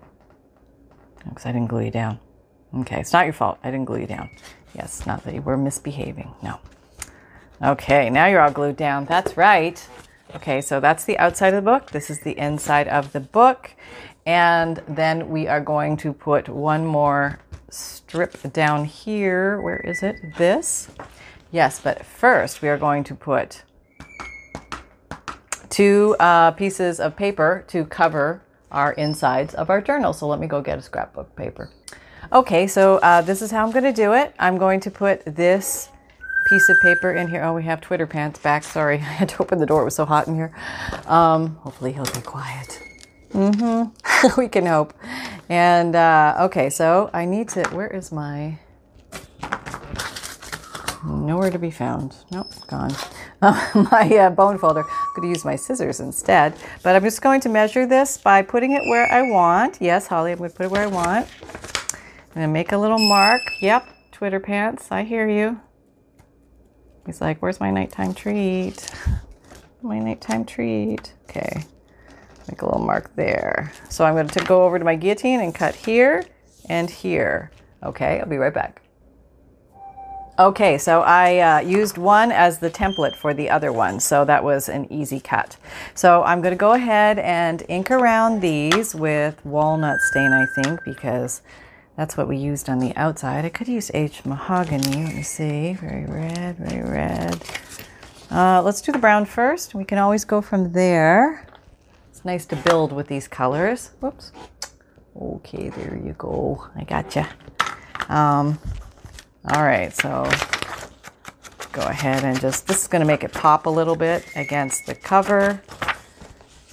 Because 1.27 1.45
I 1.45 1.51
didn't 1.51 1.67
glue 1.67 1.85
you 1.85 1.91
down. 1.91 2.19
Okay, 2.79 2.99
it's 2.99 3.13
not 3.13 3.25
your 3.25 3.33
fault. 3.33 3.59
I 3.63 3.71
didn't 3.71 3.85
glue 3.85 4.01
you 4.01 4.07
down. 4.07 4.29
Yes, 4.73 5.05
not 5.05 5.23
that 5.23 5.33
you 5.33 5.41
were 5.41 5.57
misbehaving. 5.57 6.33
No. 6.43 6.59
Okay, 7.61 8.09
now 8.09 8.27
you're 8.27 8.41
all 8.41 8.51
glued 8.51 8.77
down. 8.77 9.05
That's 9.05 9.35
right. 9.35 9.85
Okay, 10.35 10.61
so 10.61 10.79
that's 10.79 11.05
the 11.05 11.17
outside 11.17 11.53
of 11.53 11.63
the 11.63 11.69
book. 11.69 11.91
This 11.91 12.09
is 12.09 12.21
the 12.21 12.37
inside 12.37 12.87
of 12.87 13.13
the 13.13 13.19
book. 13.19 13.71
And 14.29 14.83
then 14.87 15.29
we 15.29 15.47
are 15.47 15.59
going 15.59 15.97
to 15.97 16.13
put 16.13 16.47
one 16.47 16.85
more 16.85 17.39
strip 17.71 18.53
down 18.53 18.85
here. 18.85 19.59
Where 19.59 19.79
is 19.79 20.03
it? 20.03 20.17
This? 20.37 20.87
Yes, 21.49 21.79
but 21.79 22.05
first 22.05 22.61
we 22.61 22.69
are 22.69 22.77
going 22.77 23.03
to 23.05 23.15
put 23.15 23.63
two 25.71 26.15
uh, 26.19 26.51
pieces 26.51 26.99
of 26.99 27.15
paper 27.15 27.65
to 27.69 27.85
cover 27.85 28.43
our 28.71 28.93
insides 28.93 29.55
of 29.55 29.71
our 29.71 29.81
journal. 29.81 30.13
So 30.13 30.27
let 30.27 30.39
me 30.39 30.45
go 30.45 30.61
get 30.61 30.77
a 30.77 30.81
scrapbook 30.83 31.35
paper. 31.35 31.71
Okay, 32.31 32.67
so 32.67 32.97
uh, 32.97 33.23
this 33.23 33.41
is 33.41 33.49
how 33.49 33.65
I'm 33.65 33.71
going 33.71 33.83
to 33.83 33.91
do 33.91 34.13
it. 34.13 34.35
I'm 34.37 34.59
going 34.59 34.79
to 34.81 34.91
put 34.91 35.25
this 35.25 35.89
piece 36.49 36.69
of 36.69 36.79
paper 36.83 37.13
in 37.13 37.29
here. 37.29 37.43
Oh, 37.43 37.55
we 37.55 37.63
have 37.63 37.81
Twitter 37.81 38.05
pants 38.05 38.39
back. 38.39 38.63
Sorry, 38.63 38.97
I 38.99 38.99
had 38.99 39.29
to 39.29 39.41
open 39.41 39.57
the 39.57 39.65
door. 39.65 39.81
It 39.81 39.85
was 39.85 39.95
so 39.95 40.05
hot 40.05 40.27
in 40.27 40.35
here. 40.35 40.55
Um, 41.07 41.55
hopefully 41.55 41.93
he'll 41.93 42.03
be 42.03 42.21
quiet. 42.21 42.88
Mm-hmm. 43.31 44.39
we 44.41 44.47
can 44.47 44.65
hope. 44.65 44.93
And 45.49 45.95
uh, 45.95 46.35
okay, 46.41 46.69
so 46.69 47.09
I 47.13 47.25
need 47.25 47.49
to. 47.49 47.63
Where 47.69 47.87
is 47.87 48.11
my? 48.11 48.59
Nowhere 51.05 51.49
to 51.49 51.59
be 51.59 51.71
found. 51.71 52.15
Nope, 52.31 52.47
gone. 52.67 52.91
Uh, 53.41 53.87
my 53.89 54.17
uh, 54.17 54.29
bone 54.29 54.57
folder. 54.57 54.81
I'm 54.81 55.13
going 55.15 55.21
to 55.21 55.29
use 55.29 55.45
my 55.45 55.55
scissors 55.55 56.01
instead. 56.01 56.53
But 56.83 56.97
I'm 56.97 57.03
just 57.05 57.21
going 57.21 57.39
to 57.39 57.47
measure 57.47 57.85
this 57.85 58.17
by 58.17 58.41
putting 58.41 58.73
it 58.73 58.81
where 58.83 59.09
I 59.09 59.21
want. 59.21 59.77
Yes, 59.79 60.07
Holly, 60.07 60.33
I'm 60.33 60.39
going 60.39 60.49
to 60.49 60.55
put 60.57 60.65
it 60.65 60.71
where 60.73 60.83
I 60.83 60.87
want. 60.87 61.25
I'm 61.41 62.33
going 62.33 62.47
to 62.47 62.51
make 62.51 62.73
a 62.73 62.77
little 62.77 62.99
mark. 62.99 63.41
Yep, 63.61 63.87
Twitter 64.11 64.41
pants. 64.41 64.91
I 64.91 65.03
hear 65.05 65.29
you. 65.29 65.57
He's 67.05 67.21
like, 67.21 67.41
where's 67.41 67.61
my 67.61 67.71
nighttime 67.71 68.13
treat? 68.13 68.91
My 69.81 69.99
nighttime 69.99 70.43
treat. 70.43 71.13
Okay. 71.29 71.63
Make 72.49 72.63
a 72.63 72.65
little 72.65 72.81
mark 72.81 73.15
there. 73.15 73.71
So 73.89 74.05
I'm 74.05 74.15
going 74.15 74.27
to 74.27 74.43
go 74.45 74.63
over 74.63 74.79
to 74.79 74.85
my 74.85 74.95
guillotine 74.95 75.39
and 75.39 75.53
cut 75.53 75.75
here 75.75 76.25
and 76.67 76.89
here. 76.89 77.51
Okay, 77.83 78.19
I'll 78.19 78.27
be 78.27 78.37
right 78.37 78.53
back. 78.53 78.81
Okay, 80.39 80.77
so 80.77 81.01
I 81.01 81.39
uh, 81.39 81.59
used 81.59 81.97
one 81.97 82.31
as 82.31 82.57
the 82.57 82.71
template 82.71 83.15
for 83.15 83.33
the 83.33 83.49
other 83.49 83.71
one, 83.71 83.99
so 83.99 84.23
that 84.25 84.43
was 84.43 84.69
an 84.69 84.91
easy 84.91 85.19
cut. 85.19 85.57
So 85.93 86.23
I'm 86.23 86.41
going 86.41 86.53
to 86.53 86.57
go 86.57 86.71
ahead 86.71 87.19
and 87.19 87.61
ink 87.67 87.91
around 87.91 88.39
these 88.39 88.95
with 88.95 89.45
walnut 89.45 89.99
stain, 89.99 90.31
I 90.31 90.45
think, 90.45 90.79
because 90.85 91.41
that's 91.97 92.15
what 92.15 92.27
we 92.27 92.37
used 92.37 92.69
on 92.69 92.79
the 92.79 92.95
outside. 92.95 93.45
I 93.45 93.49
could 93.49 93.67
use 93.67 93.91
aged 93.93 94.25
mahogany. 94.25 95.03
Let 95.03 95.15
me 95.15 95.23
see. 95.23 95.73
Very 95.73 96.05
red, 96.05 96.57
very 96.57 96.89
red. 96.89 97.43
Uh, 98.31 98.61
let's 98.63 98.79
do 98.81 98.91
the 98.91 98.97
brown 98.97 99.25
first. 99.25 99.75
We 99.75 99.83
can 99.83 99.97
always 99.97 100.23
go 100.23 100.41
from 100.41 100.71
there. 100.71 101.45
It's 102.19 102.25
nice 102.25 102.45
to 102.47 102.57
build 102.57 102.91
with 102.91 103.07
these 103.07 103.29
colors. 103.29 103.91
Whoops. 104.01 104.33
Okay, 105.15 105.69
there 105.69 105.97
you 106.03 106.13
go. 106.17 106.67
I 106.75 106.83
gotcha. 106.83 107.29
Um, 108.09 108.59
all 109.47 109.63
right, 109.63 109.93
so 109.93 110.29
go 111.71 111.81
ahead 111.83 112.25
and 112.25 112.37
just, 112.41 112.67
this 112.67 112.81
is 112.81 112.87
going 112.89 112.99
to 112.99 113.07
make 113.07 113.23
it 113.23 113.31
pop 113.31 113.67
a 113.67 113.69
little 113.69 113.95
bit 113.95 114.25
against 114.35 114.85
the 114.85 114.95
cover, 114.95 115.61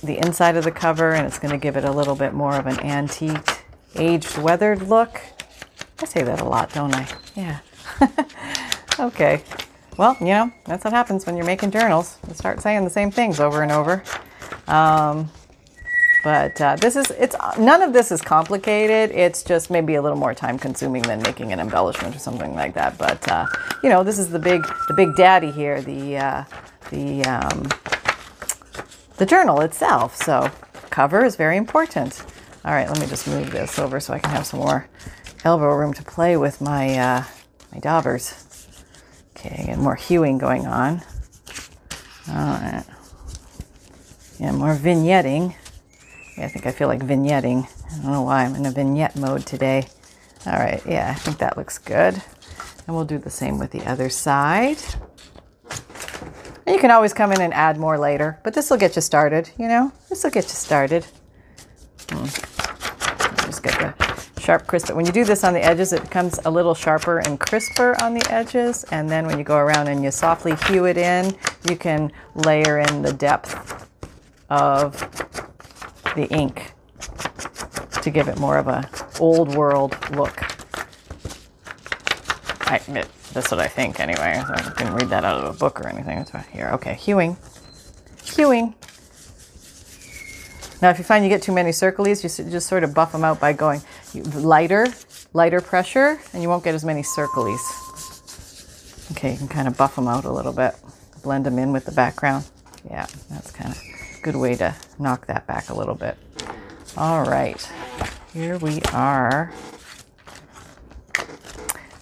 the 0.03 0.19
inside 0.19 0.57
of 0.57 0.65
the 0.65 0.73
cover, 0.73 1.13
and 1.13 1.25
it's 1.25 1.39
going 1.39 1.53
to 1.53 1.59
give 1.59 1.77
it 1.77 1.85
a 1.85 1.93
little 1.93 2.17
bit 2.17 2.35
more 2.35 2.57
of 2.57 2.67
an 2.67 2.81
antique, 2.81 3.61
aged, 3.95 4.39
weathered 4.39 4.83
look. 4.83 5.21
I 6.01 6.07
say 6.07 6.25
that 6.25 6.41
a 6.41 6.45
lot, 6.45 6.73
don't 6.73 6.93
I? 6.93 7.07
Yeah. 7.37 7.61
okay. 8.99 9.45
Well, 9.97 10.17
you 10.19 10.27
know, 10.27 10.53
that's 10.65 10.83
what 10.83 10.93
happens 10.93 11.25
when 11.25 11.37
you're 11.37 11.47
making 11.47 11.71
journals. 11.71 12.19
You 12.27 12.35
start 12.35 12.61
saying 12.61 12.83
the 12.83 12.91
same 12.91 13.13
things 13.13 13.39
over 13.39 13.63
and 13.63 13.71
over. 13.71 14.03
Um, 14.69 15.31
but 16.27 16.61
uh, 16.61 16.75
this 16.75 16.97
is 16.97 17.11
it's 17.13 17.37
none 17.57 17.83
of 17.83 17.93
this 17.93 18.11
is 18.11 18.21
complicated. 18.21 19.15
It's 19.15 19.45
just 19.45 19.71
maybe 19.71 19.95
a 19.95 20.03
little 20.03 20.19
more 20.19 20.35
time 20.35 20.59
consuming 20.59 21.03
than 21.03 21.23
making 21.23 21.53
an 21.53 21.61
embellishment 21.61 22.17
or 22.17 22.19
something 22.19 22.53
like 22.53 22.75
that. 22.75 22.99
But 22.99 23.31
uh, 23.31 23.47
you 23.81 23.89
know, 23.89 24.03
this 24.03 24.19
is 24.19 24.31
the 24.31 24.41
big 24.41 24.67
the 24.89 24.95
big 24.95 25.15
daddy 25.15 25.53
here, 25.53 25.81
the 25.81 26.17
uh, 26.17 26.45
the 26.91 27.25
um, 27.27 27.69
the 29.19 29.27
journal 29.27 29.61
itself. 29.61 30.17
So 30.17 30.51
cover 30.91 31.25
is 31.25 31.37
very 31.37 31.57
important. 31.57 32.25
All 32.65 32.73
right, 32.73 32.89
let 32.89 32.99
me 32.99 33.07
just 33.07 33.29
move 33.29 33.53
this 33.53 33.79
over 33.79 34.01
so 34.01 34.13
I 34.13 34.19
can 34.19 34.31
have 34.31 34.47
some 34.47 34.59
more 34.59 34.89
elbow 35.45 35.73
room 35.77 35.95
to 35.95 36.03
play 36.03 36.37
with 36.37 36.61
my 36.61 36.99
uh, 36.99 37.25
my 37.73 37.79
daubers. 37.79 38.35
Okay, 39.37 39.67
and 39.69 39.81
more 39.81 39.95
hewing 39.95 40.39
going 40.39 40.67
on. 40.67 41.03
All 42.29 42.35
right. 42.35 42.85
Yeah, 44.39 44.53
more 44.53 44.77
vignetting. 44.77 45.55
Yeah, 46.37 46.45
I 46.45 46.49
think 46.49 46.67
I 46.67 46.73
feel 46.73 46.89
like 46.89 47.01
vignetting. 47.01 47.67
I 47.67 48.03
don't 48.03 48.13
know 48.13 48.23
why 48.23 48.45
I'm 48.45 48.55
in 48.55 48.67
a 48.67 48.71
vignette 48.71 49.17
mode 49.17 49.47
today. 49.47 49.87
All 50.47 50.53
right, 50.53 50.83
yeah, 50.87 51.11
I 51.11 51.19
think 51.19 51.39
that 51.39 51.57
looks 51.57 51.79
good. 51.79 52.23
And 52.87 52.95
we'll 52.95 53.07
do 53.07 53.19
the 53.19 53.31
same 53.31 53.59
with 53.59 53.71
the 53.71 53.85
other 53.89 54.11
side. 54.11 54.79
And 56.67 56.75
you 56.75 56.81
can 56.81 56.91
always 56.91 57.15
come 57.15 57.33
in 57.33 57.41
and 57.41 57.55
add 57.55 57.79
more 57.79 57.97
later, 57.99 58.39
but 58.45 58.53
this 58.53 58.69
will 58.69 58.77
get 58.77 58.95
you 58.95 59.03
started, 59.03 59.51
you 59.59 59.69
know? 59.69 59.91
This 60.11 60.23
will 60.23 60.31
get 60.31 60.45
you 60.45 60.51
started. 60.51 61.07
Hmm. 62.11 62.27
Just 63.47 63.63
get 63.63 63.79
the 63.79 64.41
sharp 64.41 64.67
crisp. 64.67 64.93
When 64.93 65.07
you 65.07 65.13
do 65.13 65.25
this 65.25 65.45
on 65.45 65.55
the 65.55 65.65
edges, 65.65 65.93
it 65.93 66.03
becomes 66.03 66.39
a 66.45 66.51
little 66.51 66.75
sharper 66.75 67.21
and 67.21 67.41
crisper 67.41 67.97
on 68.03 68.15
the 68.15 68.27
edges. 68.31 68.85
And 68.91 69.09
then 69.09 69.27
when 69.27 69.39
you 69.39 69.45
go 69.45 69.57
around 69.57 69.89
and 69.89 70.05
you 70.05 70.11
softly 70.11 70.55
hew 70.67 70.85
it 70.85 70.99
in, 70.99 71.35
you 71.69 71.77
can 71.77 72.13
layer 72.35 72.79
in 72.79 73.03
the 73.03 73.13
depth 73.13 73.87
of 74.49 74.99
the 76.15 76.27
ink 76.31 76.73
to 78.03 78.11
give 78.11 78.29
it 78.29 78.39
more 78.39 78.59
of 78.59 78.69
a 78.69 78.89
old 79.21 79.55
world 79.55 79.97
look. 80.17 80.43
I, 82.69 82.79
that's 83.33 83.51
what 83.51 83.61
I 83.61 83.69
think 83.69 84.01
anyway. 84.01 84.43
I 84.45 84.73
didn't 84.79 84.95
read 84.95 85.09
that 85.11 85.25
out 85.25 85.45
of 85.45 85.55
a 85.55 85.59
book 85.59 85.81
or 85.81 85.89
anything. 85.89 86.19
That's 86.19 86.35
right 86.35 86.47
here. 86.47 86.71
Okay, 86.75 86.95
hewing. 86.95 87.37
Hewing. 88.25 88.75
Now, 90.83 90.91
if 90.91 90.99
you 90.99 91.05
find 91.05 91.25
you 91.25 91.31
get 91.31 91.43
too 91.43 91.53
many 91.53 91.73
circles, 91.73 92.23
you 92.23 92.29
just 92.51 92.67
sort 92.69 92.85
of 92.85 92.93
buff 92.93 93.13
them 93.13 93.25
out 93.25 93.41
by 93.41 93.53
going 93.53 93.81
lighter, 94.35 94.87
lighter 95.33 95.61
pressure, 95.61 96.21
and 96.33 96.43
you 96.43 96.49
won't 96.49 96.65
get 96.65 96.75
as 96.75 96.85
many 96.85 97.03
circles. 97.03 97.61
Okay, 99.13 99.33
you 99.33 99.39
can 99.39 99.49
kind 99.49 99.69
of 99.69 99.77
buff 99.77 99.97
them 99.97 100.09
out 100.09 100.25
a 100.25 100.33
little 100.33 100.53
bit, 100.53 100.75
blend 101.23 101.47
them 101.47 101.59
in 101.59 101.73
with 101.73 101.87
the 101.87 101.93
background. 101.93 102.45
Yeah, 102.91 103.07
that's 103.31 103.51
kind 103.53 103.71
of 103.71 103.96
good 104.27 104.35
way 104.35 104.57
to 104.57 104.75
knock 104.99 105.29
that 105.29 105.47
back 105.47 105.69
a 105.69 105.73
little 105.73 105.95
bit. 105.95 106.19
All 106.97 107.25
right, 107.25 107.65
here 108.33 108.59
we 108.59 108.81
are. 108.93 109.53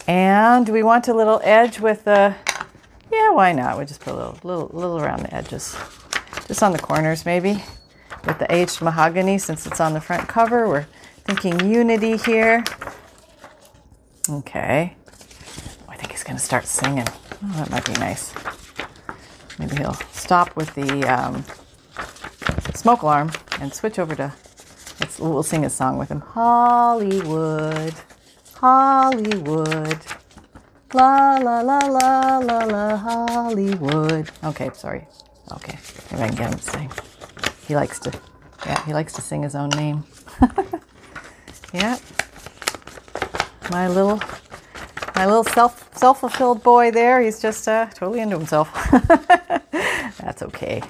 And 0.08 0.66
we 0.70 0.82
want 0.82 1.06
a 1.08 1.12
little 1.12 1.38
edge 1.44 1.80
with 1.80 2.04
the, 2.04 2.34
yeah, 3.12 3.30
why 3.32 3.52
not? 3.52 3.78
We 3.78 3.84
just 3.84 4.00
put 4.00 4.14
a 4.14 4.16
little, 4.16 4.38
little, 4.42 4.70
little 4.72 4.98
around 4.98 5.24
the 5.24 5.34
edges, 5.34 5.76
just 6.46 6.62
on 6.62 6.72
the 6.72 6.78
corners 6.78 7.26
maybe, 7.26 7.62
with 8.24 8.38
the 8.38 8.50
aged 8.50 8.80
mahogany 8.80 9.36
since 9.36 9.66
it's 9.66 9.78
on 9.78 9.92
the 9.92 10.00
front 10.00 10.26
cover. 10.26 10.66
We're 10.66 10.86
thinking 11.26 11.70
unity 11.70 12.16
here. 12.16 12.64
Okay. 14.30 14.96
Oh, 15.06 15.90
I 15.90 15.96
think 15.96 16.12
he's 16.12 16.24
going 16.24 16.38
to 16.38 16.42
start 16.42 16.64
singing. 16.64 17.06
Oh, 17.44 17.52
that 17.58 17.70
might 17.70 17.84
be 17.84 17.92
nice. 18.00 18.32
Maybe 19.58 19.76
he'll 19.76 19.92
stop 20.12 20.56
with 20.56 20.74
the 20.74 21.04
um, 21.04 21.44
smoke 22.72 23.02
alarm 23.02 23.30
and 23.60 23.72
switch 23.72 23.98
over 23.98 24.14
to 24.14 24.32
let's 25.00 25.18
we'll 25.18 25.42
sing 25.42 25.64
a 25.64 25.70
song 25.70 25.98
with 25.98 26.08
him. 26.08 26.20
Hollywood, 26.20 27.94
Hollywood, 28.54 29.98
la 30.92 31.36
la 31.36 31.60
la 31.60 31.78
la 31.78 32.38
la 32.38 32.58
la 32.64 32.96
Hollywood. 32.96 34.30
Okay, 34.44 34.70
sorry. 34.74 35.06
Okay, 35.52 35.78
maybe 36.10 36.22
I 36.22 36.28
can 36.28 36.36
get 36.36 36.50
him 36.52 36.58
to 36.58 36.64
sing. 36.64 36.90
He 37.66 37.76
likes 37.76 37.98
to, 38.00 38.12
yeah, 38.66 38.84
he 38.86 38.92
likes 38.94 39.12
to 39.14 39.22
sing 39.22 39.42
his 39.42 39.54
own 39.54 39.70
name. 39.70 40.04
yeah, 41.74 41.98
my 43.70 43.88
little, 43.88 44.20
my 45.14 45.26
little 45.26 45.44
self 45.44 45.94
self 45.96 46.20
fulfilled 46.20 46.62
boy 46.62 46.90
there. 46.90 47.20
He's 47.20 47.40
just 47.40 47.68
uh, 47.68 47.86
totally 47.86 48.20
into 48.20 48.38
himself. 48.38 48.72
That's 50.18 50.42
okay. 50.42 50.82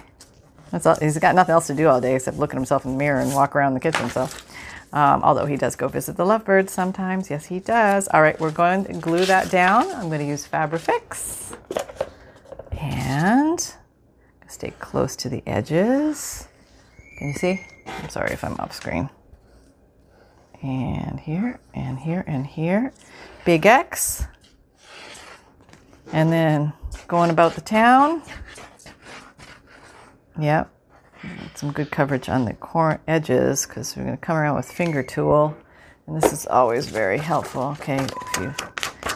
That's 0.74 0.86
all, 0.86 0.96
he's 1.00 1.16
got 1.18 1.36
nothing 1.36 1.52
else 1.52 1.68
to 1.68 1.74
do 1.74 1.86
all 1.86 2.00
day 2.00 2.16
except 2.16 2.36
look 2.36 2.50
at 2.50 2.56
himself 2.56 2.84
in 2.84 2.90
the 2.90 2.98
mirror 2.98 3.20
and 3.20 3.32
walk 3.32 3.54
around 3.54 3.74
the 3.74 3.80
kitchen. 3.80 4.10
So, 4.10 4.28
um, 4.92 5.22
although 5.22 5.46
he 5.46 5.56
does 5.56 5.76
go 5.76 5.86
visit 5.86 6.16
the 6.16 6.26
lovebirds 6.26 6.72
sometimes, 6.72 7.30
yes, 7.30 7.46
he 7.46 7.60
does. 7.60 8.08
All 8.08 8.20
right, 8.20 8.38
we're 8.40 8.50
going 8.50 8.84
to 8.86 8.94
glue 8.94 9.24
that 9.24 9.52
down. 9.52 9.88
I'm 9.92 10.08
going 10.08 10.18
to 10.18 10.26
use 10.26 10.48
Fabrifix 10.48 11.56
and 12.72 13.72
stay 14.48 14.72
close 14.80 15.14
to 15.14 15.28
the 15.28 15.44
edges. 15.46 16.48
Can 17.18 17.28
you 17.28 17.34
see? 17.34 17.64
I'm 17.86 18.08
sorry 18.08 18.32
if 18.32 18.42
I'm 18.42 18.54
off 18.58 18.72
screen. 18.72 19.10
And 20.60 21.20
here, 21.20 21.60
and 21.72 22.00
here, 22.00 22.24
and 22.26 22.44
here. 22.44 22.92
Big 23.44 23.64
X. 23.64 24.24
And 26.12 26.32
then 26.32 26.72
going 27.06 27.30
about 27.30 27.54
the 27.54 27.60
town. 27.60 28.22
Yep. 30.38 30.70
Some 31.54 31.72
good 31.72 31.90
coverage 31.90 32.28
on 32.28 32.44
the 32.44 32.54
cor- 32.54 33.00
edges 33.08 33.66
because 33.66 33.96
we're 33.96 34.04
going 34.04 34.16
to 34.16 34.20
come 34.20 34.36
around 34.36 34.56
with 34.56 34.70
finger 34.70 35.02
tool. 35.02 35.56
And 36.06 36.20
this 36.20 36.32
is 36.32 36.46
always 36.46 36.88
very 36.88 37.18
helpful. 37.18 37.76
Okay, 37.80 37.96
if 37.96 38.40
you 38.40 38.54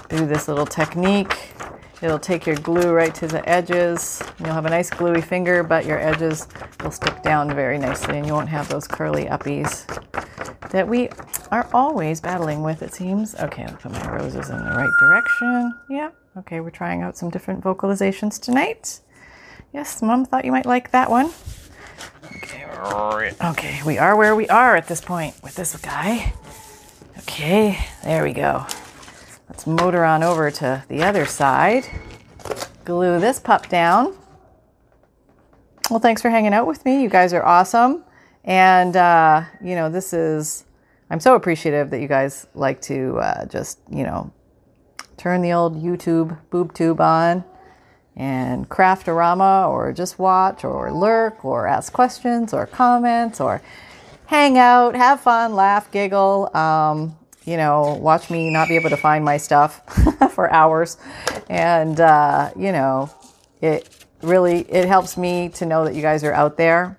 do 0.09 0.27
this 0.27 0.49
little 0.49 0.65
technique, 0.65 1.53
it'll 2.01 2.19
take 2.19 2.47
your 2.47 2.57
glue 2.57 2.93
right 2.93 3.15
to 3.17 3.27
the 3.27 3.47
edges. 3.49 4.23
You'll 4.39 4.55
have 4.55 4.65
a 4.65 4.71
nice 4.71 4.89
gluey 4.89 5.21
finger, 5.21 5.63
but 5.63 5.85
your 5.85 5.99
edges 5.99 6.49
will 6.83 6.93
stick 6.93 7.23
down 7.23 7.55
very 7.55 7.77
nicely 7.79 8.17
and 8.17 8.27
you 8.27 8.33
won't 8.33 8.49
have 8.49 8.69
those 8.69 8.87
curly 8.87 9.27
uppies 9.27 9.85
that 10.71 10.87
we 10.87 11.09
are 11.51 11.69
always 11.73 12.21
battling 12.21 12.63
with, 12.63 12.83
it 12.83 12.95
seems. 12.95 13.35
Okay, 13.35 13.65
I'll 13.65 13.77
put 13.77 13.93
my 13.93 14.11
roses 14.11 14.51
in 14.51 14.59
the 14.59 14.71
right 14.71 14.91
direction. 15.01 15.75
Yeah, 15.91 16.11
okay, 16.39 16.61
we're 16.61 16.71
trying 16.71 17.03
out 17.03 17.17
some 17.17 17.31
different 17.31 17.63
vocalizations 17.63 18.41
tonight. 18.41 19.01
Yes, 19.73 20.01
Mom 20.01 20.25
thought 20.25 20.45
you 20.45 20.53
might 20.53 20.67
like 20.67 20.91
that 20.93 21.11
one. 21.11 21.31
Okay, 22.37 22.65
okay, 23.45 23.81
we 23.85 23.99
are 23.99 24.17
where 24.17 24.35
we 24.35 24.49
are 24.49 24.77
at 24.77 24.89
this 24.89 25.01
point 25.01 25.35
with 25.43 25.57
this 25.57 25.77
guy. 25.77 26.33
Okay, 27.19 27.79
there 28.03 28.25
we 28.25 28.33
go. 28.33 28.65
Let's 29.49 29.67
motor 29.67 30.05
on 30.05 30.23
over 30.23 30.51
to 30.51 30.85
the 30.89 31.03
other 31.03 31.27
side. 31.27 31.85
Glue 32.85 33.21
this 33.21 33.39
pup 33.39 33.69
down. 33.69 34.17
Well, 35.91 36.01
thanks 36.01 36.23
for 36.23 36.31
hanging 36.31 36.55
out 36.55 36.67
with 36.67 36.85
me. 36.85 37.03
You 37.03 37.09
guys 37.09 37.33
are 37.33 37.45
awesome. 37.45 38.05
And, 38.45 38.97
uh, 38.97 39.45
you 39.63 39.75
know, 39.75 39.91
this 39.91 40.13
is, 40.13 40.65
I'm 41.11 41.21
so 41.21 41.35
appreciative 41.35 41.91
that 41.91 42.01
you 42.01 42.09
guys 42.09 42.47
like 42.55 42.81
to 42.83 43.19
uh, 43.19 43.47
just, 43.47 43.81
you 43.91 44.05
know, 44.05 44.33
turn 45.17 45.43
the 45.43 45.53
old 45.53 45.83
YouTube 45.83 46.39
boob 46.51 46.73
tube 46.73 47.01
on 47.01 47.45
and 48.19 48.69
craft 48.69 49.07
a 49.07 49.13
rama 49.13 49.67
or 49.71 49.93
just 49.93 50.19
watch 50.19 50.65
or 50.65 50.93
lurk 50.93 51.45
or 51.45 51.69
ask 51.69 51.93
questions 51.93 52.53
or 52.53 52.67
comments 52.67 53.41
or 53.41 53.63
hang 54.27 54.59
out, 54.59 54.97
have 54.97 55.21
fun, 55.21 55.55
laugh, 55.55 55.91
giggle. 55.93 56.55
Um, 56.55 57.17
you 57.45 57.57
know, 57.57 57.97
watch 58.03 58.29
me 58.29 58.51
not 58.51 58.69
be 58.69 58.75
able 58.77 58.91
to 58.91 58.97
find 58.97 59.25
my 59.25 59.39
stuff 59.39 59.81
for 60.33 60.53
hours. 60.53 60.99
And, 61.49 61.99
uh, 61.99 62.51
you 62.57 62.73
know, 62.73 63.09
it 63.63 63.89
really, 64.21 64.61
it 64.63 64.87
helps 64.87 65.17
me 65.17 65.49
to 65.51 65.65
know 65.65 65.85
that 65.85 65.95
you 65.95 66.03
guys 66.03 66.25
are 66.25 66.33
out 66.33 66.59
there. 66.59 66.99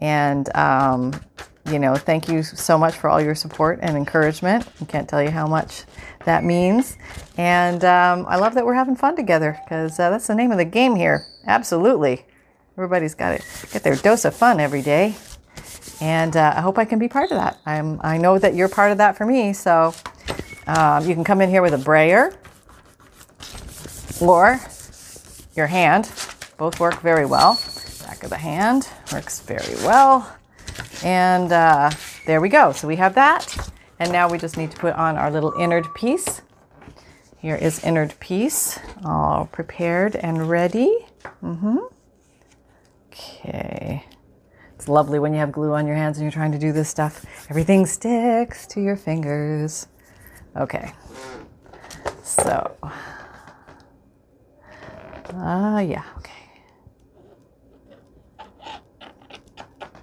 And, 0.00 0.48
um, 0.56 1.12
you 1.66 1.78
know, 1.78 1.94
thank 1.94 2.28
you 2.28 2.42
so 2.42 2.76
much 2.76 2.94
for 2.94 3.08
all 3.08 3.20
your 3.20 3.34
support 3.34 3.78
and 3.82 3.96
encouragement. 3.96 4.66
I 4.80 4.84
can't 4.86 5.08
tell 5.08 5.22
you 5.22 5.30
how 5.30 5.46
much 5.46 5.84
that 6.24 6.44
means. 6.44 6.96
And 7.36 7.84
um, 7.84 8.26
I 8.28 8.36
love 8.36 8.54
that 8.54 8.66
we're 8.66 8.74
having 8.74 8.96
fun 8.96 9.16
together 9.16 9.58
because 9.64 9.98
uh, 9.98 10.10
that's 10.10 10.26
the 10.26 10.34
name 10.34 10.50
of 10.50 10.58
the 10.58 10.64
game 10.64 10.96
here. 10.96 11.26
Absolutely. 11.46 12.24
Everybody's 12.76 13.14
got 13.14 13.38
to 13.38 13.66
get 13.72 13.82
their 13.82 13.96
dose 13.96 14.24
of 14.24 14.34
fun 14.34 14.58
every 14.58 14.82
day 14.82 15.14
and 16.02 16.36
uh, 16.36 16.54
I 16.56 16.60
hope 16.60 16.78
I 16.78 16.84
can 16.84 16.98
be 16.98 17.06
part 17.06 17.30
of 17.30 17.36
that. 17.36 17.58
I'm, 17.64 18.00
I 18.02 18.18
know 18.18 18.36
that 18.36 18.56
you're 18.56 18.68
part 18.68 18.90
of 18.90 18.98
that 18.98 19.16
for 19.16 19.24
me. 19.24 19.52
So 19.52 19.94
um, 20.66 21.06
you 21.06 21.14
can 21.14 21.22
come 21.22 21.40
in 21.40 21.48
here 21.48 21.62
with 21.62 21.74
a 21.74 21.78
brayer 21.78 22.34
or 24.20 24.60
your 25.54 25.68
hand. 25.68 26.10
Both 26.56 26.80
work 26.80 27.00
very 27.02 27.24
well. 27.24 27.60
Back 28.04 28.24
of 28.24 28.30
the 28.30 28.36
hand 28.36 28.88
works 29.12 29.40
very 29.40 29.76
well. 29.84 30.36
And 31.04 31.52
uh, 31.52 31.90
there 32.26 32.40
we 32.40 32.48
go. 32.48 32.72
So 32.72 32.86
we 32.86 32.96
have 32.96 33.14
that. 33.14 33.70
And 33.98 34.10
now 34.12 34.28
we 34.28 34.38
just 34.38 34.56
need 34.56 34.70
to 34.70 34.76
put 34.76 34.94
on 34.94 35.16
our 35.16 35.30
little 35.30 35.52
innard 35.52 35.92
piece. 35.94 36.42
Here 37.38 37.56
is 37.56 37.80
innard 37.80 38.18
piece, 38.20 38.78
all 39.04 39.46
prepared 39.46 40.16
and 40.16 40.48
ready. 40.48 41.06
Mm-hmm. 41.42 41.78
Okay. 43.08 44.04
It's 44.74 44.88
lovely 44.88 45.18
when 45.18 45.32
you 45.32 45.38
have 45.38 45.52
glue 45.52 45.74
on 45.74 45.86
your 45.86 45.96
hands 45.96 46.18
and 46.18 46.24
you're 46.24 46.32
trying 46.32 46.52
to 46.52 46.58
do 46.58 46.72
this 46.72 46.88
stuff. 46.88 47.24
Everything 47.50 47.86
sticks 47.86 48.66
to 48.68 48.80
your 48.80 48.96
fingers. 48.96 49.86
Okay. 50.56 50.92
So, 52.22 52.76
ah, 55.32 55.76
uh, 55.76 55.80
yeah, 55.80 56.02
okay. 56.18 56.31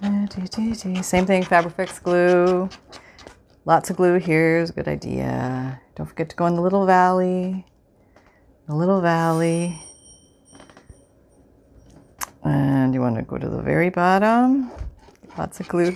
Same 1.02 1.26
thing, 1.26 1.42
Fabrifix 1.42 2.02
glue. 2.02 2.70
Lots 3.66 3.90
of 3.90 3.96
glue 3.96 4.18
here 4.18 4.58
is 4.58 4.70
a 4.70 4.72
good 4.72 4.88
idea. 4.88 5.80
Don't 5.94 6.06
forget 6.06 6.30
to 6.30 6.36
go 6.36 6.46
in 6.46 6.54
the 6.54 6.62
little 6.62 6.86
valley. 6.86 7.66
The 8.66 8.74
little 8.74 9.02
valley. 9.02 9.78
And 12.42 12.94
you 12.94 13.02
want 13.02 13.16
to 13.16 13.22
go 13.22 13.36
to 13.36 13.48
the 13.48 13.60
very 13.60 13.90
bottom. 13.90 14.70
Lots 15.36 15.60
of 15.60 15.68
glue. 15.68 15.94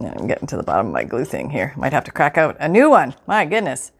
I'm 0.00 0.28
getting 0.28 0.46
to 0.48 0.56
the 0.56 0.62
bottom 0.62 0.86
of 0.86 0.92
my 0.92 1.02
glue 1.02 1.24
thing 1.24 1.50
here. 1.50 1.74
Might 1.76 1.92
have 1.92 2.04
to 2.04 2.12
crack 2.12 2.38
out 2.38 2.56
a 2.60 2.68
new 2.68 2.88
one. 2.88 3.14
My 3.26 3.44
goodness. 3.44 3.90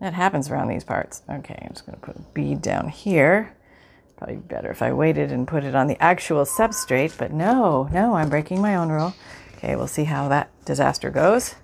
That 0.00 0.14
happens 0.14 0.50
around 0.50 0.68
these 0.68 0.84
parts. 0.84 1.22
Okay, 1.28 1.58
I'm 1.60 1.74
just 1.74 1.84
going 1.84 1.98
to 1.98 2.06
put 2.06 2.16
a 2.16 2.22
bead 2.32 2.62
down 2.62 2.88
here. 2.88 3.57
Probably 4.18 4.36
better 4.36 4.70
if 4.70 4.82
I 4.82 4.92
waited 4.92 5.30
and 5.30 5.46
put 5.46 5.62
it 5.62 5.76
on 5.76 5.86
the 5.86 5.96
actual 6.02 6.44
substrate, 6.44 7.16
but 7.16 7.32
no, 7.32 7.88
no, 7.92 8.14
I'm 8.14 8.28
breaking 8.28 8.60
my 8.60 8.74
own 8.74 8.88
rule. 8.88 9.14
Okay, 9.56 9.76
we'll 9.76 9.86
see 9.86 10.04
how 10.04 10.28
that 10.28 10.50
disaster 10.64 11.08
goes. 11.08 11.54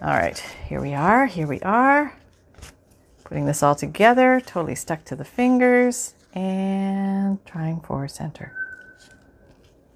All 0.00 0.10
right, 0.14 0.38
here 0.68 0.80
we 0.80 0.94
are, 0.94 1.26
here 1.26 1.48
we 1.48 1.60
are. 1.60 2.16
Putting 3.24 3.46
this 3.46 3.62
all 3.62 3.74
together, 3.74 4.40
totally 4.40 4.76
stuck 4.76 5.04
to 5.06 5.16
the 5.16 5.24
fingers 5.24 6.14
and 6.32 7.44
trying 7.44 7.80
for 7.80 8.06
center. 8.06 8.52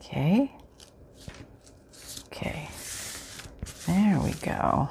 Okay. 0.01 0.53
Okay. 2.27 2.69
There 3.87 4.19
we 4.21 4.33
go. 4.33 4.89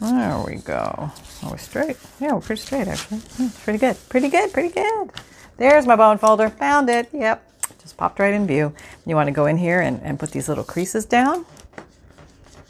There 0.00 0.42
we 0.46 0.56
go. 0.56 1.10
Are 1.42 1.52
we 1.52 1.58
straight? 1.58 1.96
Yeah, 2.20 2.34
we're 2.34 2.40
pretty 2.40 2.62
straight 2.62 2.88
actually. 2.88 3.18
Hmm, 3.18 3.48
pretty 3.64 3.78
good. 3.78 3.96
Pretty 4.08 4.28
good. 4.28 4.52
Pretty 4.52 4.74
good. 4.74 5.10
There's 5.56 5.86
my 5.86 5.96
bone 5.96 6.18
folder. 6.18 6.50
Found 6.50 6.90
it. 6.90 7.08
Yep. 7.12 7.42
Just 7.80 7.96
popped 7.96 8.18
right 8.18 8.34
in 8.34 8.46
view. 8.46 8.74
You 9.06 9.16
want 9.16 9.28
to 9.28 9.32
go 9.32 9.46
in 9.46 9.56
here 9.56 9.80
and, 9.80 10.00
and 10.02 10.18
put 10.18 10.32
these 10.32 10.48
little 10.48 10.64
creases 10.64 11.04
down. 11.06 11.46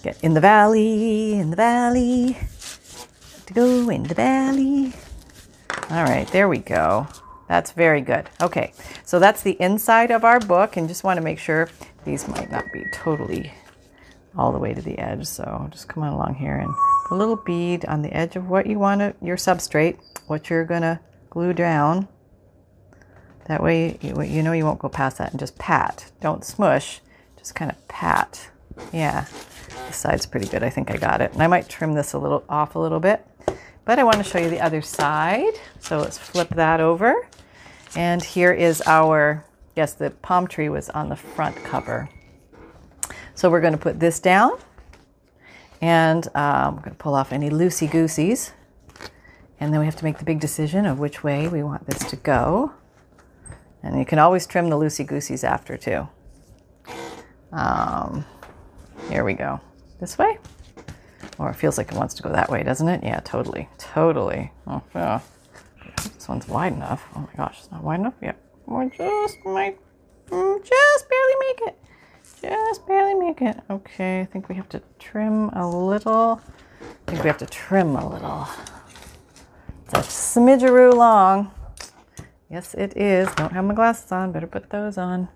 Get 0.03 0.23
in 0.23 0.35
the 0.35 0.41
valley, 0.41 1.35
in 1.35 1.51
the 1.51 1.57
valley. 1.57 2.37
To 3.47 3.55
go 3.55 3.89
in 3.91 4.05
the 4.05 4.15
valley. 4.15 4.93
All 5.91 6.05
right, 6.05 6.29
there 6.29 6.49
we 6.49 6.59
go. 6.59 7.09
That's 7.49 7.73
very 7.73 8.01
good. 8.01 8.29
Okay, 8.41 8.73
so 9.05 9.19
that's 9.19 9.43
the 9.43 9.57
inside 9.61 10.11
of 10.11 10.25
our 10.25 10.41
book, 10.41 10.77
and 10.77 10.89
just 10.89 11.05
want 11.05 11.17
to 11.17 11.23
make 11.23 11.39
sure 11.39 11.69
these 12.05 12.27
might 12.29 12.51
not 12.51 12.65
be 12.73 12.85
totally 12.93 13.53
all 14.37 14.53
the 14.53 14.59
way 14.59 14.75
to 14.75 14.83
the 14.83 14.99
edge. 14.99 15.27
So 15.27 15.69
just 15.71 15.89
come 15.89 16.03
on 16.03 16.13
along 16.13 16.35
here 16.35 16.57
and 16.57 16.75
a 17.11 17.15
little 17.15 17.37
bead 17.37 17.85
on 17.87 18.03
the 18.03 18.13
edge 18.13 18.37
of 18.37 18.49
what 18.49 18.67
you 18.67 18.79
want 18.79 19.17
your 19.23 19.37
substrate, 19.37 19.99
what 20.27 20.51
you're 20.51 20.65
going 20.65 20.83
to 20.83 21.01
glue 21.31 21.53
down. 21.53 22.09
That 23.47 23.63
way, 23.63 23.99
you, 24.01 24.21
you 24.23 24.43
know 24.43 24.53
you 24.53 24.65
won't 24.65 24.81
go 24.81 24.89
past 24.89 25.19
that 25.19 25.31
and 25.31 25.39
just 25.39 25.57
pat. 25.59 26.11
Don't 26.21 26.45
smush, 26.45 27.01
just 27.37 27.55
kind 27.55 27.71
of 27.71 27.89
pat. 27.89 28.51
Yeah, 28.93 29.27
this 29.87 29.97
side's 29.97 30.27
pretty 30.27 30.49
good. 30.49 30.63
I 30.63 30.71
think 30.71 30.91
I 30.91 30.97
got 30.97 31.21
it. 31.21 31.33
And 31.33 31.43
I 31.43 31.47
might 31.47 31.69
trim 31.69 31.95
this 31.95 32.13
a 32.13 32.19
little 32.19 32.45
off 32.49 32.75
a 32.75 32.79
little 32.79 33.01
bit. 33.01 33.25
But 33.85 34.01
I 34.01 34.05
want 34.05 34.17
to 34.17 34.25
show 34.25 34.39
you 34.39 34.51
the 34.51 34.61
other 34.61 34.83
side. 34.83 35.55
So 35.79 35.99
let's 35.99 36.19
flip 36.19 36.49
that 36.51 36.81
over. 36.81 37.29
And 37.95 38.23
here 38.23 38.53
is 38.53 38.83
our, 38.85 39.45
yes, 39.77 39.93
the 39.93 40.11
palm 40.11 40.49
tree 40.49 40.69
was 40.69 40.91
on 40.91 41.09
the 41.09 41.17
front 41.17 41.57
cover. 41.65 42.09
So 43.37 43.49
we're 43.49 43.61
going 43.61 43.75
to 43.75 43.79
put 43.79 44.01
this 44.01 44.19
down. 44.19 44.59
And 45.81 46.27
um, 46.35 46.77
we're 46.77 46.83
going 46.83 46.97
to 46.97 47.03
pull 47.03 47.15
off 47.15 47.33
any 47.33 47.51
loosey-gooseys. 47.51 48.53
And 49.61 49.73
then 49.73 49.81
we 49.81 49.87
have 49.87 49.97
to 49.97 50.05
make 50.05 50.19
the 50.19 50.25
big 50.25 50.41
decision 50.41 50.87
of 50.87 50.99
which 50.99 51.25
way 51.25 51.49
we 51.49 51.63
want 51.63 51.87
this 51.87 51.99
to 52.11 52.17
go. 52.17 52.73
And 53.83 53.99
you 53.99 54.05
can 54.05 54.19
always 54.19 54.47
trim 54.47 54.69
the 54.69 54.77
loosey-gooseys 54.77 55.45
after 55.45 55.77
too. 55.77 56.09
Um, 57.53 58.25
here 59.09 59.25
we 59.25 59.35
go. 59.35 59.61
This 60.01 60.19
way. 60.19 60.39
Or 61.39 61.51
it 61.51 61.55
feels 61.55 61.79
like 61.79 61.93
it 61.93 61.97
wants 61.97 62.15
to 62.15 62.23
go 62.23 62.31
that 62.31 62.51
way, 62.51 62.63
doesn't 62.63 62.89
it? 62.89 63.03
Yeah, 63.03 63.21
totally. 63.21 63.69
Totally. 63.79 64.53
Oh, 64.67 64.83
yeah. 64.95 65.21
This 66.15 66.29
one's 66.29 66.49
wide 66.49 66.73
enough. 66.73 67.07
Oh 67.15 67.21
my 67.21 67.35
gosh, 67.37 67.59
it's 67.61 67.71
not 67.71 67.83
wide 67.83 68.01
enough 68.01 68.15
yet. 68.21 68.37
We 68.67 68.89
just 68.91 69.39
might, 69.45 69.79
mm, 70.29 70.65
just 70.65 71.09
barely 71.09 71.35
make 71.41 71.69
it. 71.69 71.79
Just 72.51 72.87
barely 72.87 73.15
make 73.15 73.41
it. 73.41 73.59
Okay, 73.71 74.21
I 74.21 74.25
think 74.27 74.49
we 74.49 74.55
have 74.55 74.69
to 74.71 74.83
trim 74.99 75.49
a 75.51 75.69
little. 75.69 76.41
I 76.81 77.11
think 77.11 77.23
we 77.23 77.29
have 77.29 77.39
to 77.39 77.47
trim 77.47 77.97
a 77.97 78.09
little. 78.09 78.47
It's 79.85 79.95
a 79.95 80.03
smidgeroo 80.03 80.95
long. 80.95 81.51
Yes, 82.51 82.75
it 82.75 82.97
is. 82.97 83.29
Don't 83.35 83.53
have 83.53 83.65
my 83.65 83.75
glasses 83.75 84.13
on. 84.13 84.33
Better 84.33 84.47
put 84.47 84.71
those 84.71 84.99
on. 84.99 85.29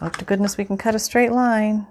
Hope 0.00 0.16
to 0.16 0.24
goodness 0.24 0.56
we 0.56 0.64
can 0.64 0.76
cut 0.76 0.94
a 0.94 0.98
straight 0.98 1.30
line. 1.32 1.86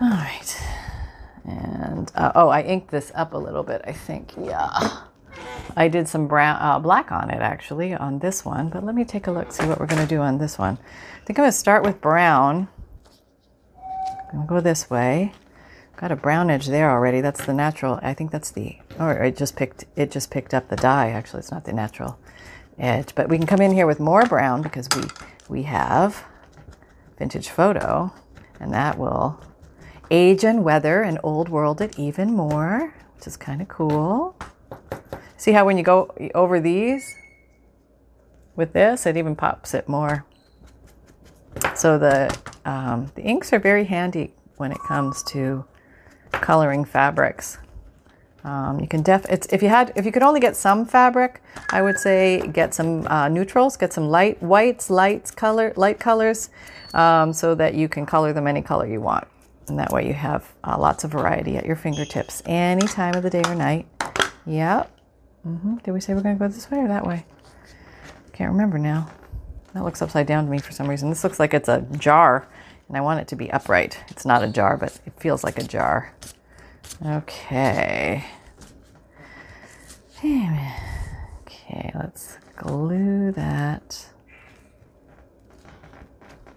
All 0.00 0.08
right. 0.08 0.62
And, 1.44 2.10
uh, 2.14 2.32
oh, 2.34 2.48
I 2.48 2.62
inked 2.62 2.90
this 2.90 3.12
up 3.14 3.34
a 3.34 3.38
little 3.38 3.62
bit, 3.62 3.82
I 3.84 3.92
think. 3.92 4.32
Yeah. 4.40 5.02
I 5.76 5.88
did 5.88 6.08
some 6.08 6.26
brown, 6.26 6.58
uh, 6.60 6.78
black 6.78 7.12
on 7.12 7.30
it 7.30 7.40
actually 7.40 7.94
on 7.94 8.18
this 8.18 8.44
one, 8.44 8.68
but 8.68 8.84
let 8.84 8.94
me 8.94 9.04
take 9.04 9.26
a 9.26 9.30
look, 9.30 9.52
see 9.52 9.66
what 9.66 9.78
we're 9.78 9.86
going 9.86 10.02
to 10.02 10.08
do 10.08 10.20
on 10.20 10.38
this 10.38 10.58
one. 10.58 10.78
I 10.82 11.24
think 11.24 11.38
I'm 11.38 11.44
going 11.44 11.52
to 11.52 11.56
start 11.56 11.82
with 11.82 12.00
brown. 12.00 12.68
I'm 13.76 14.36
going 14.36 14.46
to 14.46 14.54
go 14.54 14.60
this 14.60 14.90
way. 14.90 15.32
Got 15.96 16.12
a 16.12 16.16
brown 16.16 16.50
edge 16.50 16.66
there 16.66 16.90
already. 16.90 17.20
That's 17.20 17.44
the 17.44 17.52
natural. 17.52 18.00
I 18.02 18.14
think 18.14 18.30
that's 18.30 18.50
the, 18.50 18.78
or 18.98 19.12
it 19.12 19.36
just 19.36 19.56
picked, 19.56 19.84
it 19.96 20.10
just 20.10 20.30
picked 20.30 20.54
up 20.54 20.68
the 20.68 20.76
dye. 20.76 21.10
Actually, 21.10 21.40
it's 21.40 21.50
not 21.50 21.64
the 21.64 21.72
natural 21.72 22.18
edge, 22.78 23.14
but 23.14 23.28
we 23.28 23.36
can 23.36 23.46
come 23.46 23.60
in 23.60 23.72
here 23.72 23.86
with 23.86 24.00
more 24.00 24.24
brown 24.24 24.62
because 24.62 24.88
we, 24.96 25.02
we 25.48 25.62
have 25.64 26.24
vintage 27.18 27.50
photo 27.50 28.12
and 28.58 28.72
that 28.72 28.98
will 28.98 29.40
age 30.10 30.42
and 30.44 30.64
weather 30.64 31.02
and 31.02 31.18
old 31.22 31.48
world 31.48 31.80
it 31.80 31.98
even 31.98 32.32
more, 32.32 32.94
which 33.16 33.26
is 33.26 33.36
kind 33.36 33.60
of 33.60 33.68
cool. 33.68 34.36
See 35.40 35.52
how 35.52 35.64
when 35.64 35.78
you 35.78 35.82
go 35.82 36.14
over 36.34 36.60
these 36.60 37.16
with 38.56 38.74
this, 38.74 39.06
it 39.06 39.16
even 39.16 39.34
pops 39.34 39.72
it 39.72 39.88
more. 39.88 40.26
So 41.74 41.98
the, 41.98 42.36
um, 42.66 43.10
the 43.14 43.22
inks 43.22 43.50
are 43.54 43.58
very 43.58 43.84
handy 43.84 44.34
when 44.58 44.70
it 44.70 44.76
comes 44.86 45.22
to 45.32 45.64
coloring 46.30 46.84
fabrics. 46.84 47.56
Um, 48.44 48.80
you 48.80 48.86
can 48.86 49.00
def 49.00 49.24
it's 49.30 49.46
if 49.46 49.62
you 49.62 49.70
had 49.70 49.94
if 49.96 50.04
you 50.04 50.12
could 50.12 50.22
only 50.22 50.40
get 50.40 50.56
some 50.56 50.84
fabric, 50.84 51.42
I 51.70 51.80
would 51.80 51.96
say 51.96 52.46
get 52.52 52.74
some 52.74 53.06
uh, 53.06 53.28
neutrals, 53.30 53.78
get 53.78 53.94
some 53.94 54.10
light 54.10 54.42
whites, 54.42 54.90
lights, 54.90 55.30
color, 55.30 55.72
light 55.74 55.98
colors, 55.98 56.50
um, 56.92 57.32
so 57.32 57.54
that 57.54 57.72
you 57.72 57.88
can 57.88 58.04
color 58.04 58.34
them 58.34 58.46
any 58.46 58.60
color 58.60 58.86
you 58.86 59.00
want, 59.00 59.26
and 59.68 59.78
that 59.78 59.90
way 59.90 60.06
you 60.06 60.12
have 60.12 60.52
uh, 60.64 60.76
lots 60.78 61.02
of 61.04 61.10
variety 61.10 61.56
at 61.56 61.64
your 61.64 61.76
fingertips 61.76 62.42
any 62.44 62.86
time 62.86 63.14
of 63.14 63.22
the 63.22 63.30
day 63.30 63.42
or 63.46 63.54
night. 63.54 63.86
Yep. 64.44 64.99
Mm-hmm. 65.46 65.76
Did 65.76 65.92
we 65.92 66.00
say 66.00 66.14
we're 66.14 66.22
going 66.22 66.36
to 66.36 66.38
go 66.38 66.48
this 66.48 66.70
way 66.70 66.78
or 66.78 66.88
that 66.88 67.06
way? 67.06 67.24
Can't 68.32 68.52
remember 68.52 68.78
now. 68.78 69.10
That 69.74 69.84
looks 69.84 70.02
upside 70.02 70.26
down 70.26 70.44
to 70.44 70.50
me 70.50 70.58
for 70.58 70.72
some 70.72 70.88
reason. 70.88 71.08
This 71.08 71.24
looks 71.24 71.38
like 71.38 71.54
it's 71.54 71.68
a 71.68 71.82
jar 71.96 72.48
and 72.88 72.96
I 72.96 73.00
want 73.00 73.20
it 73.20 73.28
to 73.28 73.36
be 73.36 73.50
upright. 73.52 74.00
It's 74.08 74.26
not 74.26 74.42
a 74.42 74.48
jar, 74.48 74.76
but 74.76 74.98
it 75.06 75.12
feels 75.18 75.44
like 75.44 75.58
a 75.58 75.62
jar. 75.62 76.12
Okay. 77.06 78.24
Okay, 80.22 81.92
let's 81.94 82.36
glue 82.56 83.32
that. 83.32 84.06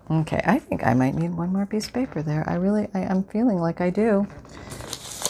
Okay, 0.09 0.41
I 0.43 0.59
think 0.59 0.85
I 0.85 0.93
might 0.93 1.13
need 1.13 1.33
one 1.33 1.53
more 1.53 1.65
piece 1.65 1.87
of 1.87 1.93
paper 1.93 2.21
there. 2.21 2.43
I 2.49 2.55
really, 2.55 2.89
I, 2.93 3.01
am 3.01 3.23
feeling 3.23 3.59
like 3.59 3.79
I 3.79 3.89
do. 3.89 4.27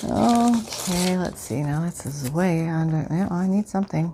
Okay, 0.06 1.18
let's 1.18 1.40
see. 1.42 1.64
Now 1.64 1.86
this 1.86 2.06
is 2.06 2.30
way 2.32 2.68
under. 2.68 3.08
Yeah, 3.10 3.28
I 3.32 3.48
need 3.48 3.68
something 3.68 4.14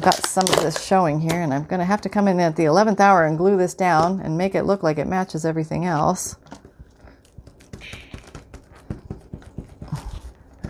got 0.00 0.14
some 0.26 0.44
of 0.44 0.56
this 0.60 0.80
showing 0.82 1.20
here 1.20 1.40
and 1.40 1.52
I'm 1.52 1.64
going 1.64 1.80
to 1.80 1.84
have 1.84 2.00
to 2.02 2.08
come 2.08 2.28
in 2.28 2.38
at 2.38 2.56
the 2.56 2.64
11th 2.64 3.00
hour 3.00 3.24
and 3.24 3.36
glue 3.36 3.56
this 3.56 3.74
down 3.74 4.20
and 4.20 4.38
make 4.38 4.54
it 4.54 4.62
look 4.62 4.82
like 4.82 4.98
it 4.98 5.06
matches 5.06 5.44
everything 5.44 5.86
else. 5.86 6.36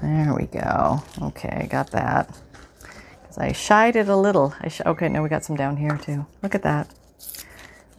There 0.00 0.34
we 0.34 0.46
go. 0.46 1.02
Okay, 1.20 1.68
got 1.70 1.90
that. 1.90 2.34
Because 3.20 3.38
I 3.38 3.52
shied 3.52 3.96
it 3.96 4.08
a 4.08 4.16
little. 4.16 4.54
I 4.60 4.68
sh 4.68 4.80
okay, 4.86 5.08
now 5.08 5.22
we 5.22 5.28
got 5.28 5.44
some 5.44 5.56
down 5.56 5.76
here 5.76 5.98
too. 5.98 6.24
Look 6.42 6.54
at 6.54 6.62
that. 6.62 6.88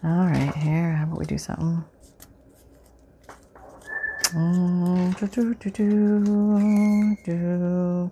All 0.04 0.26
right, 0.26 0.56
here, 0.56 0.94
how 0.94 1.04
about 1.04 1.20
we 1.20 1.26
do 1.26 1.38
something? 1.38 1.84
Mm, 4.32 5.16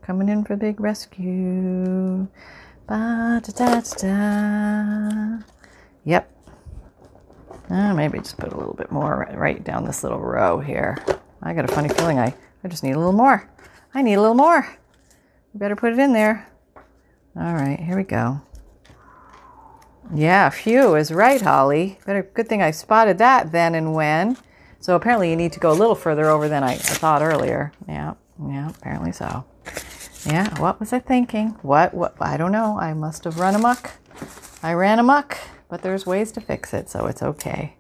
Coming 0.02 0.30
in 0.30 0.44
for 0.44 0.54
a 0.54 0.58
big 0.58 0.80
rescue. 0.80 2.28
Ba, 2.88 3.42
da, 3.44 3.52
da, 3.54 3.82
da, 3.82 5.40
Yep. 6.06 6.32
Uh, 7.70 7.94
maybe 7.94 8.18
just 8.20 8.38
put 8.38 8.52
a 8.52 8.58
little 8.58 8.74
bit 8.74 8.92
more 8.92 9.28
right 9.34 9.64
down 9.64 9.86
this 9.86 10.04
little 10.04 10.20
row 10.20 10.60
here. 10.60 10.98
I 11.44 11.54
got 11.54 11.70
a 11.70 11.74
funny 11.74 11.90
feeling 11.90 12.18
I, 12.18 12.34
I 12.64 12.68
just 12.68 12.84
need 12.84 12.94
a 12.94 12.98
little 12.98 13.14
more. 13.14 13.48
I 13.94 14.02
need 14.02 14.16
a 14.16 14.22
little 14.22 14.36
more. 14.36 14.68
Better 15.54 15.76
put 15.76 15.94
it 15.94 16.00
in 16.00 16.14
there. 16.14 16.48
All 17.36 17.54
right, 17.54 17.80
here 17.80 17.96
we 17.96 18.04
go. 18.04 18.42
Yeah, 20.14 20.50
phew 20.50 20.96
is 20.96 21.12
right, 21.12 21.42
Holly. 21.42 22.00
Better 22.06 22.24
good 22.24 22.48
thing 22.48 22.64
I 22.64 22.72
spotted 22.72 23.18
that 23.20 23.52
then 23.52 23.76
and 23.76 23.94
when. 23.94 24.38
So 24.88 24.96
apparently 24.96 25.30
you 25.30 25.36
need 25.36 25.52
to 25.52 25.60
go 25.60 25.70
a 25.70 25.76
little 25.76 25.96
further 25.96 26.30
over 26.30 26.48
than 26.48 26.64
I, 26.64 26.76
I 26.76 26.78
thought 26.78 27.22
earlier. 27.22 27.74
Yeah, 27.90 28.14
yeah, 28.42 28.70
apparently 28.70 29.12
so. 29.12 29.44
Yeah, 30.26 30.58
what 30.62 30.80
was 30.80 30.94
I 30.94 31.00
thinking? 31.00 31.50
What, 31.62 31.94
what? 31.94 32.16
I 32.22 32.38
don't 32.38 32.54
know. 32.54 32.80
I 32.80 32.94
must 32.94 33.26
have 33.26 33.38
run 33.38 33.54
amok. 33.54 33.92
I 34.64 34.72
ran 34.72 35.00
amok, 35.00 35.38
but 35.68 35.82
there's 35.82 36.06
ways 36.06 36.32
to 36.32 36.40
fix 36.40 36.74
it, 36.74 36.90
so 36.90 37.06
it's 37.08 37.22
okay. 37.22 37.76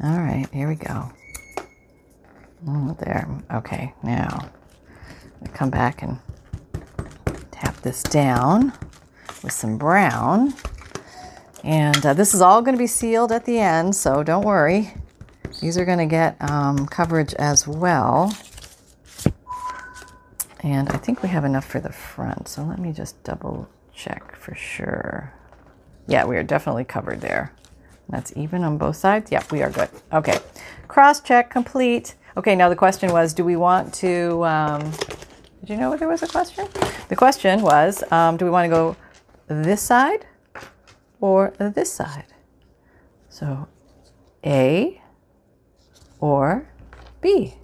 All 0.00 0.20
right, 0.20 0.46
here 0.52 0.68
we 0.68 0.76
go. 0.76 1.10
Oh, 2.68 2.96
there. 3.00 3.28
Okay, 3.52 3.92
now 4.04 4.50
come 5.52 5.70
back 5.70 6.00
and 6.00 6.20
tap 7.50 7.74
this 7.78 8.04
down 8.04 8.72
with 9.42 9.52
some 9.52 9.78
brown. 9.78 10.54
And 11.64 12.06
uh, 12.06 12.14
this 12.14 12.34
is 12.34 12.40
all 12.40 12.62
going 12.62 12.76
to 12.76 12.80
be 12.80 12.86
sealed 12.86 13.32
at 13.32 13.46
the 13.46 13.58
end, 13.58 13.96
so 13.96 14.22
don't 14.22 14.44
worry. 14.44 14.94
These 15.60 15.76
are 15.76 15.84
going 15.84 15.98
to 15.98 16.06
get 16.06 16.36
um, 16.40 16.86
coverage 16.86 17.34
as 17.34 17.68
well. 17.68 18.34
And 20.62 20.88
I 20.88 20.96
think 20.96 21.22
we 21.22 21.28
have 21.28 21.44
enough 21.44 21.64
for 21.64 21.80
the 21.80 21.92
front. 21.92 22.48
So 22.48 22.62
let 22.62 22.78
me 22.78 22.92
just 22.92 23.22
double 23.24 23.68
check 23.94 24.36
for 24.36 24.54
sure. 24.54 25.32
Yeah, 26.06 26.24
we 26.24 26.36
are 26.36 26.42
definitely 26.42 26.84
covered 26.84 27.20
there. 27.20 27.52
That's 28.08 28.32
even 28.36 28.64
on 28.64 28.76
both 28.76 28.96
sides. 28.96 29.30
Yep, 29.30 29.52
we 29.52 29.62
are 29.62 29.70
good. 29.70 29.88
Okay, 30.12 30.38
cross 30.88 31.20
check 31.20 31.50
complete. 31.50 32.14
Okay, 32.36 32.56
now 32.56 32.68
the 32.68 32.76
question 32.76 33.12
was, 33.12 33.32
do 33.32 33.44
we 33.44 33.56
want 33.56 33.94
to, 33.94 34.44
um, 34.44 34.90
did 35.60 35.70
you 35.70 35.76
know 35.76 35.96
there 35.96 36.08
was 36.08 36.22
a 36.22 36.26
question? 36.26 36.66
The 37.08 37.16
question 37.16 37.62
was, 37.62 38.02
um, 38.12 38.36
do 38.36 38.44
we 38.44 38.50
want 38.50 38.64
to 38.64 38.70
go 38.70 38.96
this 39.46 39.82
side 39.82 40.26
or 41.20 41.52
this 41.58 41.92
side? 41.92 42.26
So 43.28 43.68
A 44.44 44.99
or 46.20 46.68
B? 47.20 47.54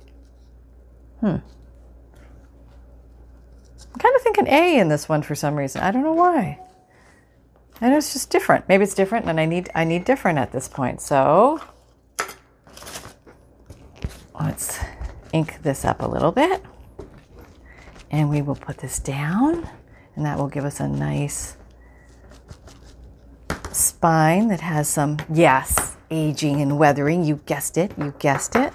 Hmm. 1.21 1.37
I'm 3.97 4.01
kind 4.01 4.17
of 4.17 4.23
thinking 4.23 4.47
A 4.49 4.79
in 4.79 4.89
this 4.89 5.09
one 5.09 5.23
for 5.23 5.35
some 5.35 5.55
reason. 5.57 5.81
I 5.81 5.91
don't 5.91 6.03
know 6.03 6.13
why. 6.13 6.61
And 7.81 7.95
it's 7.95 8.13
just 8.13 8.31
different. 8.31 8.69
Maybe 8.69 8.85
it's 8.85 8.95
different 8.95 9.27
and 9.27 9.39
I 9.39 9.47
need 9.47 9.71
I 9.75 9.85
need 9.85 10.05
different 10.05 10.39
at 10.39 10.53
this 10.53 10.69
point. 10.69 11.01
So 11.01 11.61
let's 14.39 14.79
ink 15.33 15.63
this 15.63 15.85
up 15.85 16.03
a 16.03 16.07
little 16.07 16.33
bit. 16.33 16.63
And 18.11 18.31
we 18.31 18.43
will 18.43 18.55
put 18.55 18.79
this 18.79 18.99
down 18.99 19.69
and 20.15 20.25
that 20.25 20.39
will 20.39 20.49
give 20.49 20.65
us 20.65 20.81
a 20.81 20.89
nice 20.89 21.57
spine 23.73 24.49
that 24.49 24.61
has 24.61 24.89
some 24.89 25.19
yes, 25.33 25.96
aging 26.11 26.61
and 26.61 26.79
weathering. 26.79 27.25
You 27.25 27.41
guessed 27.47 27.77
it. 27.77 27.93
You 27.99 28.15
guessed 28.19 28.57
it. 28.57 28.73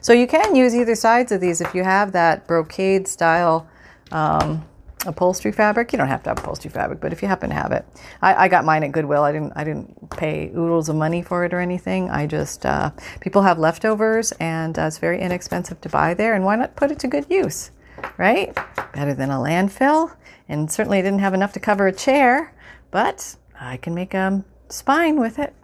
So 0.00 0.12
you 0.12 0.26
can 0.26 0.54
use 0.54 0.74
either 0.74 0.94
sides 0.94 1.32
of 1.32 1.40
these 1.40 1.60
if 1.60 1.74
you 1.74 1.84
have 1.84 2.12
that 2.12 2.46
brocade 2.46 3.08
style 3.08 3.68
um, 4.12 4.64
upholstery 5.06 5.52
fabric. 5.52 5.92
You 5.92 5.98
don't 5.98 6.08
have 6.08 6.22
to 6.24 6.30
have 6.30 6.38
upholstery 6.38 6.70
fabric, 6.70 7.00
but 7.00 7.12
if 7.12 7.22
you 7.22 7.28
happen 7.28 7.50
to 7.50 7.54
have 7.54 7.72
it, 7.72 7.84
I, 8.22 8.44
I, 8.44 8.48
got 8.48 8.64
mine 8.64 8.84
at 8.84 8.92
Goodwill. 8.92 9.22
I 9.22 9.32
didn't 9.32 9.52
I 9.56 9.64
didn't 9.64 10.10
pay 10.10 10.50
oodles 10.50 10.88
of 10.88 10.96
money 10.96 11.22
for 11.22 11.44
it 11.44 11.52
or 11.52 11.60
anything. 11.60 12.10
I 12.10 12.26
just 12.26 12.64
uh, 12.64 12.90
people 13.20 13.42
have 13.42 13.58
leftovers, 13.58 14.32
and 14.32 14.78
uh, 14.78 14.82
it's 14.82 14.98
very 14.98 15.20
inexpensive 15.20 15.80
to 15.82 15.88
buy 15.88 16.14
there. 16.14 16.34
And 16.34 16.44
why 16.44 16.56
not 16.56 16.76
put 16.76 16.90
it 16.90 16.98
to 17.00 17.08
good 17.08 17.26
use, 17.28 17.70
right? 18.16 18.54
Better 18.94 19.14
than 19.14 19.30
a 19.30 19.36
landfill. 19.36 20.14
And 20.48 20.70
certainly, 20.70 20.98
I 20.98 21.02
didn't 21.02 21.20
have 21.20 21.34
enough 21.34 21.52
to 21.54 21.60
cover 21.60 21.86
a 21.86 21.92
chair, 21.92 22.54
but 22.90 23.36
I 23.60 23.76
can 23.76 23.94
make 23.94 24.14
a 24.14 24.44
spine 24.68 25.20
with 25.20 25.38
it. 25.38 25.54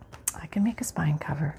I 0.42 0.46
can 0.46 0.62
make 0.64 0.80
a 0.80 0.84
spine 0.84 1.18
cover. 1.18 1.56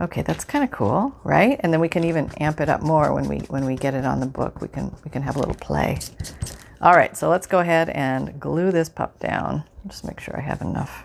Okay, 0.00 0.22
that's 0.22 0.44
kind 0.44 0.64
of 0.64 0.70
cool, 0.70 1.14
right? 1.24 1.60
And 1.60 1.72
then 1.72 1.80
we 1.80 1.88
can 1.88 2.04
even 2.04 2.30
amp 2.38 2.60
it 2.60 2.68
up 2.68 2.80
more 2.80 3.12
when 3.12 3.28
we 3.28 3.38
when 3.48 3.66
we 3.66 3.76
get 3.76 3.94
it 3.94 4.04
on 4.04 4.20
the 4.20 4.26
book. 4.26 4.60
We 4.60 4.68
can 4.68 4.94
we 5.04 5.10
can 5.10 5.22
have 5.22 5.36
a 5.36 5.38
little 5.38 5.54
play. 5.54 5.98
All 6.80 6.94
right, 6.94 7.14
so 7.14 7.28
let's 7.28 7.46
go 7.46 7.58
ahead 7.58 7.90
and 7.90 8.40
glue 8.40 8.72
this 8.72 8.88
pup 8.88 9.18
down. 9.20 9.64
Just 9.86 10.04
make 10.04 10.18
sure 10.18 10.36
I 10.36 10.40
have 10.40 10.62
enough 10.62 11.04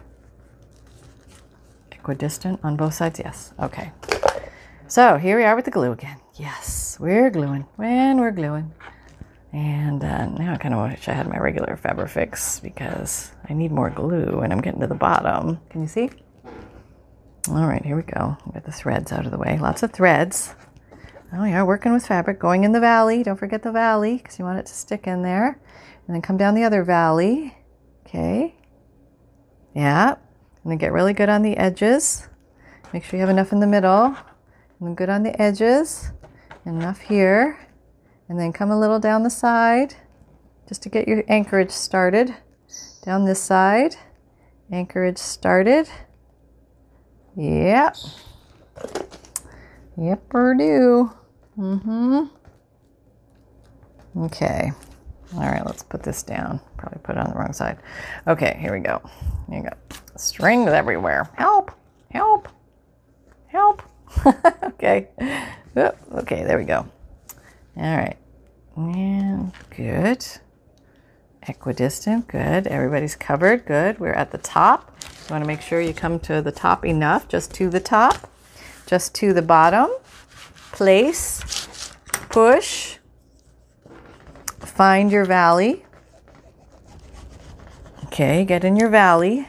equidistant 1.91 2.59
on 2.63 2.77
both 2.77 2.93
sides. 2.93 3.19
Yes. 3.19 3.53
Okay. 3.59 3.91
So 4.87 5.17
here 5.17 5.37
we 5.37 5.43
are 5.43 5.55
with 5.55 5.65
the 5.65 5.71
glue 5.71 5.91
again. 5.91 6.17
Yes, 6.35 6.97
we're 6.99 7.29
gluing. 7.29 7.65
And 7.77 8.19
we're 8.19 8.31
gluing. 8.31 8.71
And 9.51 10.03
uh, 10.03 10.27
now 10.27 10.53
I 10.53 10.57
kind 10.57 10.73
of 10.73 10.89
wish 10.89 11.07
I 11.07 11.13
had 11.13 11.27
my 11.27 11.37
regular 11.37 11.77
Fabrifix 11.81 12.61
because 12.61 13.31
I 13.49 13.53
need 13.53 13.71
more 13.71 13.89
glue 13.89 14.41
and 14.41 14.53
I'm 14.53 14.61
getting 14.61 14.81
to 14.81 14.87
the 14.87 14.95
bottom. 14.95 15.59
Can 15.69 15.81
you 15.81 15.87
see? 15.87 16.09
All 17.47 17.67
right, 17.67 17.85
here 17.85 17.95
we 17.95 18.01
go. 18.01 18.37
Get 18.53 18.65
the 18.65 18.71
threads 18.71 19.11
out 19.11 19.25
of 19.25 19.31
the 19.31 19.37
way. 19.37 19.59
Lots 19.59 19.83
of 19.83 19.91
threads. 19.91 20.55
Oh, 21.31 21.43
yeah, 21.43 21.61
working 21.63 21.93
with 21.93 22.07
fabric. 22.07 22.39
Going 22.39 22.63
in 22.63 22.71
the 22.71 22.79
valley. 22.79 23.21
Don't 23.21 23.37
forget 23.37 23.61
the 23.61 23.71
valley 23.71 24.17
because 24.17 24.39
you 24.39 24.45
want 24.45 24.57
it 24.57 24.65
to 24.65 24.73
stick 24.73 25.05
in 25.05 25.21
there. 25.21 25.59
And 26.07 26.15
then 26.15 26.21
come 26.21 26.37
down 26.37 26.55
the 26.55 26.63
other 26.63 26.83
valley. 26.83 27.55
Okay. 28.05 28.55
Yeah. 29.75 30.13
And 30.63 30.71
then 30.71 30.77
get 30.79 30.91
really 30.91 31.13
good 31.13 31.29
on 31.29 31.43
the 31.43 31.55
edges. 31.57 32.27
Make 32.93 33.03
sure 33.03 33.17
you 33.17 33.21
have 33.21 33.29
enough 33.29 33.51
in 33.51 33.59
the 33.59 33.67
middle. 33.67 34.15
And 34.79 34.97
good 34.97 35.09
on 35.09 35.21
the 35.21 35.39
edges. 35.39 36.11
Enough 36.65 36.99
here. 36.99 37.59
And 38.27 38.39
then 38.39 38.53
come 38.53 38.71
a 38.71 38.79
little 38.79 38.99
down 38.99 39.21
the 39.21 39.29
side 39.29 39.93
just 40.67 40.81
to 40.83 40.89
get 40.89 41.07
your 41.07 41.23
anchorage 41.27 41.69
started. 41.69 42.35
Down 43.03 43.25
this 43.25 43.41
side. 43.41 43.97
Anchorage 44.71 45.19
started. 45.19 45.87
Yep. 47.35 47.97
Yep, 49.97 50.33
or 50.33 50.55
do. 50.55 51.11
Mm-hmm. 51.57 52.23
Okay. 54.23 54.71
All 55.35 55.41
right, 55.41 55.65
let's 55.65 55.83
put 55.83 56.03
this 56.03 56.23
down. 56.23 56.59
Probably 56.77 56.99
put 57.03 57.17
it 57.17 57.19
on 57.19 57.31
the 57.31 57.37
wrong 57.37 57.53
side. 57.53 57.77
Okay, 58.27 58.57
here 58.59 58.71
we 58.71 58.79
go. 58.79 59.01
Here 59.49 59.57
you 59.57 59.63
go. 59.63 59.75
Strings 60.15 60.69
everywhere. 60.69 61.29
Help! 61.35 61.71
Help! 62.11 62.47
Help! 63.47 63.81
okay. 64.63 65.09
Okay, 65.77 66.43
there 66.43 66.57
we 66.57 66.63
go. 66.63 66.85
All 67.77 67.97
right. 67.97 68.17
And 68.77 69.51
good. 69.75 70.25
Equidistant, 71.47 72.27
good. 72.27 72.67
Everybody's 72.67 73.15
covered, 73.15 73.65
good. 73.65 73.99
We're 73.99 74.13
at 74.13 74.31
the 74.31 74.37
top. 74.39 74.97
You 75.27 75.33
want 75.33 75.43
to 75.43 75.47
make 75.47 75.61
sure 75.61 75.79
you 75.79 75.93
come 75.93 76.19
to 76.21 76.41
the 76.41 76.51
top 76.51 76.85
enough, 76.85 77.27
just 77.27 77.53
to 77.55 77.69
the 77.69 77.79
top, 77.79 78.29
just 78.87 79.13
to 79.15 79.33
the 79.33 79.41
bottom. 79.41 79.89
Place, 80.71 81.93
push, 82.29 82.97
find 84.59 85.11
your 85.11 85.25
valley. 85.25 85.85
Okay, 88.05 88.43
get 88.45 88.63
in 88.63 88.75
your 88.75 88.89
valley. 88.89 89.47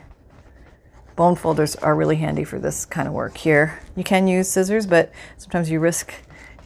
Bone 1.14 1.34
folders 1.34 1.76
are 1.76 1.94
really 1.94 2.16
handy 2.16 2.44
for 2.44 2.58
this 2.58 2.84
kind 2.84 3.08
of 3.08 3.14
work 3.14 3.38
here. 3.38 3.80
You 3.96 4.04
can 4.04 4.26
use 4.26 4.50
scissors, 4.50 4.86
but 4.86 5.10
sometimes 5.38 5.70
you 5.70 5.80
risk 5.80 6.12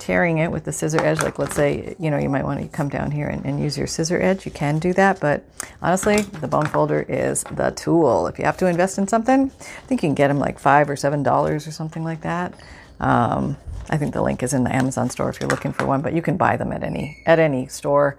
tearing 0.00 0.38
it 0.38 0.50
with 0.50 0.64
the 0.64 0.72
scissor 0.72 1.00
edge. 1.00 1.22
Like 1.22 1.38
let's 1.38 1.54
say, 1.54 1.94
you 1.98 2.10
know, 2.10 2.18
you 2.18 2.28
might 2.28 2.44
want 2.44 2.60
to 2.60 2.68
come 2.68 2.88
down 2.88 3.10
here 3.10 3.28
and, 3.28 3.44
and 3.44 3.60
use 3.60 3.78
your 3.78 3.86
scissor 3.86 4.20
edge. 4.20 4.44
You 4.44 4.52
can 4.52 4.78
do 4.78 4.92
that, 4.94 5.20
but 5.20 5.44
honestly, 5.82 6.22
the 6.22 6.48
bone 6.48 6.66
folder 6.66 7.02
is 7.08 7.44
the 7.44 7.70
tool. 7.70 8.26
If 8.26 8.38
you 8.38 8.44
have 8.44 8.56
to 8.58 8.66
invest 8.66 8.98
in 8.98 9.06
something, 9.06 9.52
I 9.60 9.86
think 9.86 10.02
you 10.02 10.08
can 10.08 10.14
get 10.14 10.28
them 10.28 10.38
like 10.38 10.58
five 10.58 10.90
or 10.90 10.96
seven 10.96 11.22
dollars 11.22 11.68
or 11.68 11.70
something 11.72 12.02
like 12.02 12.22
that. 12.22 12.54
Um, 12.98 13.56
I 13.88 13.96
think 13.96 14.14
the 14.14 14.22
link 14.22 14.42
is 14.42 14.54
in 14.54 14.64
the 14.64 14.74
Amazon 14.74 15.10
store 15.10 15.28
if 15.28 15.40
you're 15.40 15.50
looking 15.50 15.72
for 15.72 15.86
one, 15.86 16.00
but 16.00 16.12
you 16.14 16.22
can 16.22 16.36
buy 16.36 16.56
them 16.56 16.72
at 16.72 16.82
any 16.82 17.22
at 17.26 17.38
any 17.38 17.66
store. 17.66 18.18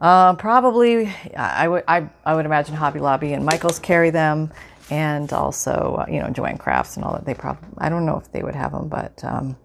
Uh, 0.00 0.34
probably, 0.34 1.12
I 1.36 1.68
would 1.68 1.84
I, 1.88 2.08
I 2.24 2.34
would 2.34 2.44
imagine 2.44 2.74
Hobby 2.74 3.00
Lobby 3.00 3.32
and 3.32 3.44
Michaels 3.44 3.78
carry 3.78 4.10
them, 4.10 4.52
and 4.90 5.32
also 5.32 5.96
uh, 6.00 6.10
you 6.10 6.20
know 6.20 6.28
Joann 6.28 6.58
Crafts 6.58 6.96
and 6.96 7.04
all 7.04 7.12
that. 7.14 7.24
They 7.24 7.34
probably 7.34 7.68
I 7.78 7.88
don't 7.88 8.04
know 8.04 8.18
if 8.18 8.30
they 8.32 8.42
would 8.42 8.54
have 8.54 8.72
them, 8.72 8.88
but 8.88 9.24
um, 9.24 9.56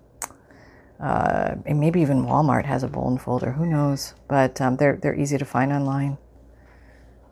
uh, 1.02 1.56
and 1.66 1.80
maybe 1.80 2.02
even 2.02 2.26
Walmart 2.26 2.66
has 2.66 2.84
a 2.84 2.88
bone 2.88 3.18
folder. 3.18 3.52
Who 3.52 3.66
knows? 3.66 4.14
But 4.28 4.62
um, 4.62 4.78
they're 4.78 4.98
they're 4.98 5.16
easy 5.20 5.38
to 5.38 5.46
find 5.46 5.74
online. 5.74 6.18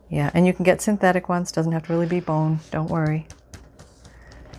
Yeah, 0.10 0.32
and 0.34 0.48
you 0.48 0.54
can 0.54 0.64
get 0.64 0.82
synthetic 0.82 1.30
ones. 1.30 1.52
Doesn't 1.52 1.72
have 1.72 1.86
to 1.88 1.94
really 1.94 2.08
be 2.08 2.20
bone. 2.20 2.60
Don't 2.72 2.90
worry. 2.90 3.28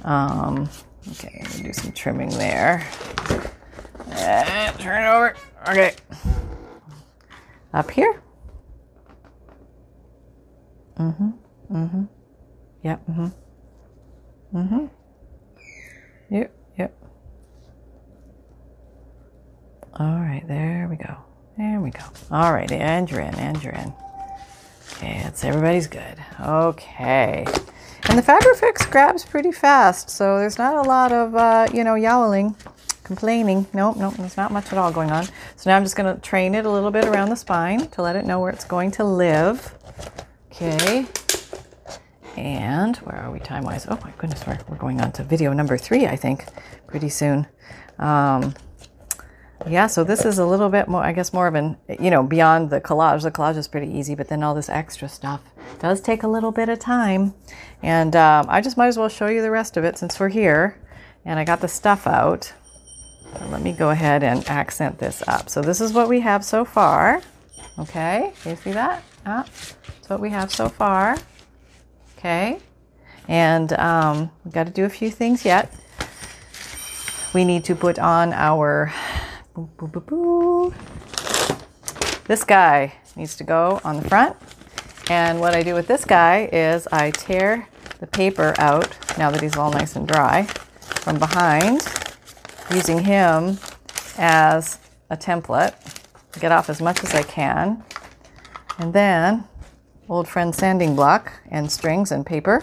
Um, 0.05 0.71
okay, 1.13 1.43
I'm 1.45 1.51
gonna 1.51 1.65
do 1.65 1.73
some 1.73 1.93
trimming 1.93 2.31
there. 2.31 2.87
Turn 4.79 5.03
it 5.05 5.09
over. 5.09 5.35
Okay. 5.69 5.95
Up 7.75 7.91
here. 7.91 8.23
Mm-hmm. 10.99 11.31
Mm-hmm. 11.71 12.05
Yep. 12.83 13.07
Mm-hmm. 13.09 14.59
Mm-hmm. 14.59 14.87
Yep. 16.31 16.55
Yep. 16.79 17.05
All 19.95 20.21
right, 20.21 20.43
there 20.47 20.87
we 20.89 20.97
go. 20.97 21.17
There 21.59 21.81
we 21.81 21.91
go. 21.91 22.05
All 22.31 22.53
right, 22.53 22.71
and 22.71 23.11
you're 23.11 23.21
in, 23.21 23.35
and 23.35 23.63
you're 23.63 23.75
in. 23.75 23.93
Okay, 24.93 25.21
that's 25.23 25.45
everybody's 25.45 25.89
good. 25.89 26.17
Okay. 26.41 27.45
And 28.09 28.19
the 28.19 28.23
Fabrifix 28.23 28.91
grabs 28.91 29.25
pretty 29.25 29.53
fast, 29.53 30.09
so 30.11 30.39
there's 30.39 30.59
not 30.59 30.75
a 30.75 30.89
lot 30.89 31.13
of, 31.13 31.35
uh, 31.35 31.67
you 31.73 31.85
know, 31.85 31.97
yowling, 31.97 32.57
complaining. 33.03 33.67
Nope, 33.75 33.97
nope, 33.97 34.15
there's 34.15 34.37
not 34.37 34.53
much 34.53 34.73
at 34.73 34.79
all 34.79 34.93
going 34.93 35.11
on. 35.11 35.25
So 35.57 35.71
now 35.71 35.77
I'm 35.77 35.85
just 35.85 35.97
going 35.97 36.15
to 36.15 36.21
train 36.21 36.55
it 36.55 36.67
a 36.67 36.71
little 36.71 36.91
bit 36.91 37.05
around 37.05 37.29
the 37.29 37.37
spine 37.37 37.89
to 37.89 38.03
let 38.03 38.17
it 38.17 38.25
know 38.25 38.41
where 38.41 38.51
it's 38.51 38.65
going 38.65 38.93
to 38.93 39.05
live. 39.05 39.75
Okay. 40.47 41.07
And 42.37 42.97
where 42.99 43.17
are 43.17 43.31
we 43.31 43.41
time 43.41 43.65
wise? 43.65 43.87
Oh 43.89 43.99
my 44.03 44.13
goodness, 44.19 44.47
we're, 44.47 44.59
we're 44.69 44.77
going 44.77 45.01
on 45.01 45.13
to 45.13 45.25
video 45.25 45.53
number 45.53 45.77
three, 45.77 46.07
I 46.07 46.17
think, 46.17 46.47
pretty 46.87 47.09
soon. 47.09 47.47
Um, 47.99 48.55
yeah, 49.69 49.87
so 49.87 50.05
this 50.05 50.25
is 50.25 50.39
a 50.39 50.47
little 50.47 50.71
bit 50.71 50.89
more, 50.89 51.03
I 51.03 51.13
guess, 51.13 51.33
more 51.33 51.47
of 51.47 51.55
an, 51.55 51.77
you 51.99 52.11
know, 52.11 52.23
beyond 52.23 52.71
the 52.71 52.81
collage. 52.81 53.23
The 53.23 53.31
collage 53.31 53.57
is 53.57 53.69
pretty 53.69 53.93
easy, 53.93 54.15
but 54.15 54.29
then 54.29 54.43
all 54.43 54.55
this 54.55 54.69
extra 54.69 55.09
stuff 55.09 55.43
does 55.79 56.01
take 56.01 56.23
a 56.23 56.29
little 56.29 56.51
bit 56.51 56.69
of 56.69 56.79
time. 56.79 57.35
And 57.83 58.17
um, 58.17 58.47
I 58.49 58.61
just 58.61 58.77
might 58.77 58.87
as 58.87 58.99
well 58.99 59.09
show 59.09 59.27
you 59.27 59.43
the 59.43 59.51
rest 59.51 59.77
of 59.77 59.85
it 59.85 59.99
since 59.99 60.19
we're 60.19 60.31
here. 60.31 60.79
And 61.25 61.39
I 61.39 61.45
got 61.45 61.61
the 61.61 61.69
stuff 61.69 62.07
out. 62.07 62.53
let 63.51 63.61
me 63.61 63.73
go 63.73 63.91
ahead 63.91 64.23
and 64.23 64.49
accent 64.49 64.99
this 64.99 65.23
up. 65.29 65.51
So 65.51 65.61
this 65.61 65.81
is 65.81 65.93
what 65.93 66.09
we 66.09 66.21
have 66.21 66.45
so 66.45 66.65
far. 66.65 67.21
Okay, 67.79 68.33
you 68.45 68.57
see 68.57 68.73
that? 68.73 69.03
Ah, 69.27 69.45
that's 69.45 70.09
what 70.09 70.21
we 70.21 70.31
have 70.31 70.51
so 70.51 70.69
far. 70.69 71.17
Okay, 72.19 72.59
and 73.29 73.73
um, 73.75 74.31
we've 74.45 74.53
got 74.53 74.67
to 74.67 74.73
do 74.73 74.85
a 74.85 74.89
few 74.89 75.11
things 75.11 75.45
yet. 75.45 75.73
We 77.33 77.45
need 77.45 77.65
to 77.65 77.75
put 77.75 77.99
on 77.99 78.33
our 78.33 78.93
Boo, 79.55 79.69
boo, 79.77 79.89
boo, 79.89 80.01
boo. 80.01 80.75
This 82.27 82.45
guy 82.45 82.95
needs 83.17 83.37
to 83.37 83.45
go 83.45 83.81
on 83.83 83.97
the 83.97 84.09
front. 84.09 84.37
And 85.11 85.41
what 85.41 85.55
I 85.55 85.63
do 85.63 85.75
with 85.75 85.89
this 85.89 86.05
guy 86.05 86.49
is 86.53 86.87
I 86.93 87.11
tear 87.11 87.69
the 87.99 88.07
paper 88.07 88.55
out, 88.59 88.97
now 89.19 89.31
that 89.31 89.41
he's 89.41 89.57
all 89.57 89.73
nice 89.73 89.97
and 89.97 90.07
dry, 90.07 90.45
from 90.45 91.19
behind, 91.19 91.83
using 92.73 93.01
him 93.01 93.59
as 94.17 94.79
a 95.11 95.17
template. 95.17 95.75
Get 96.39 96.53
off 96.53 96.71
as 96.71 96.81
much 96.81 97.03
as 97.03 97.13
I 97.15 97.25
can. 97.25 97.83
And 98.79 98.93
then 98.93 99.45
old 100.09 100.29
friend 100.29 100.55
sanding 100.55 100.95
block 100.95 101.33
and 101.51 101.71
strings 101.71 102.13
and 102.13 102.25
paper 102.25 102.63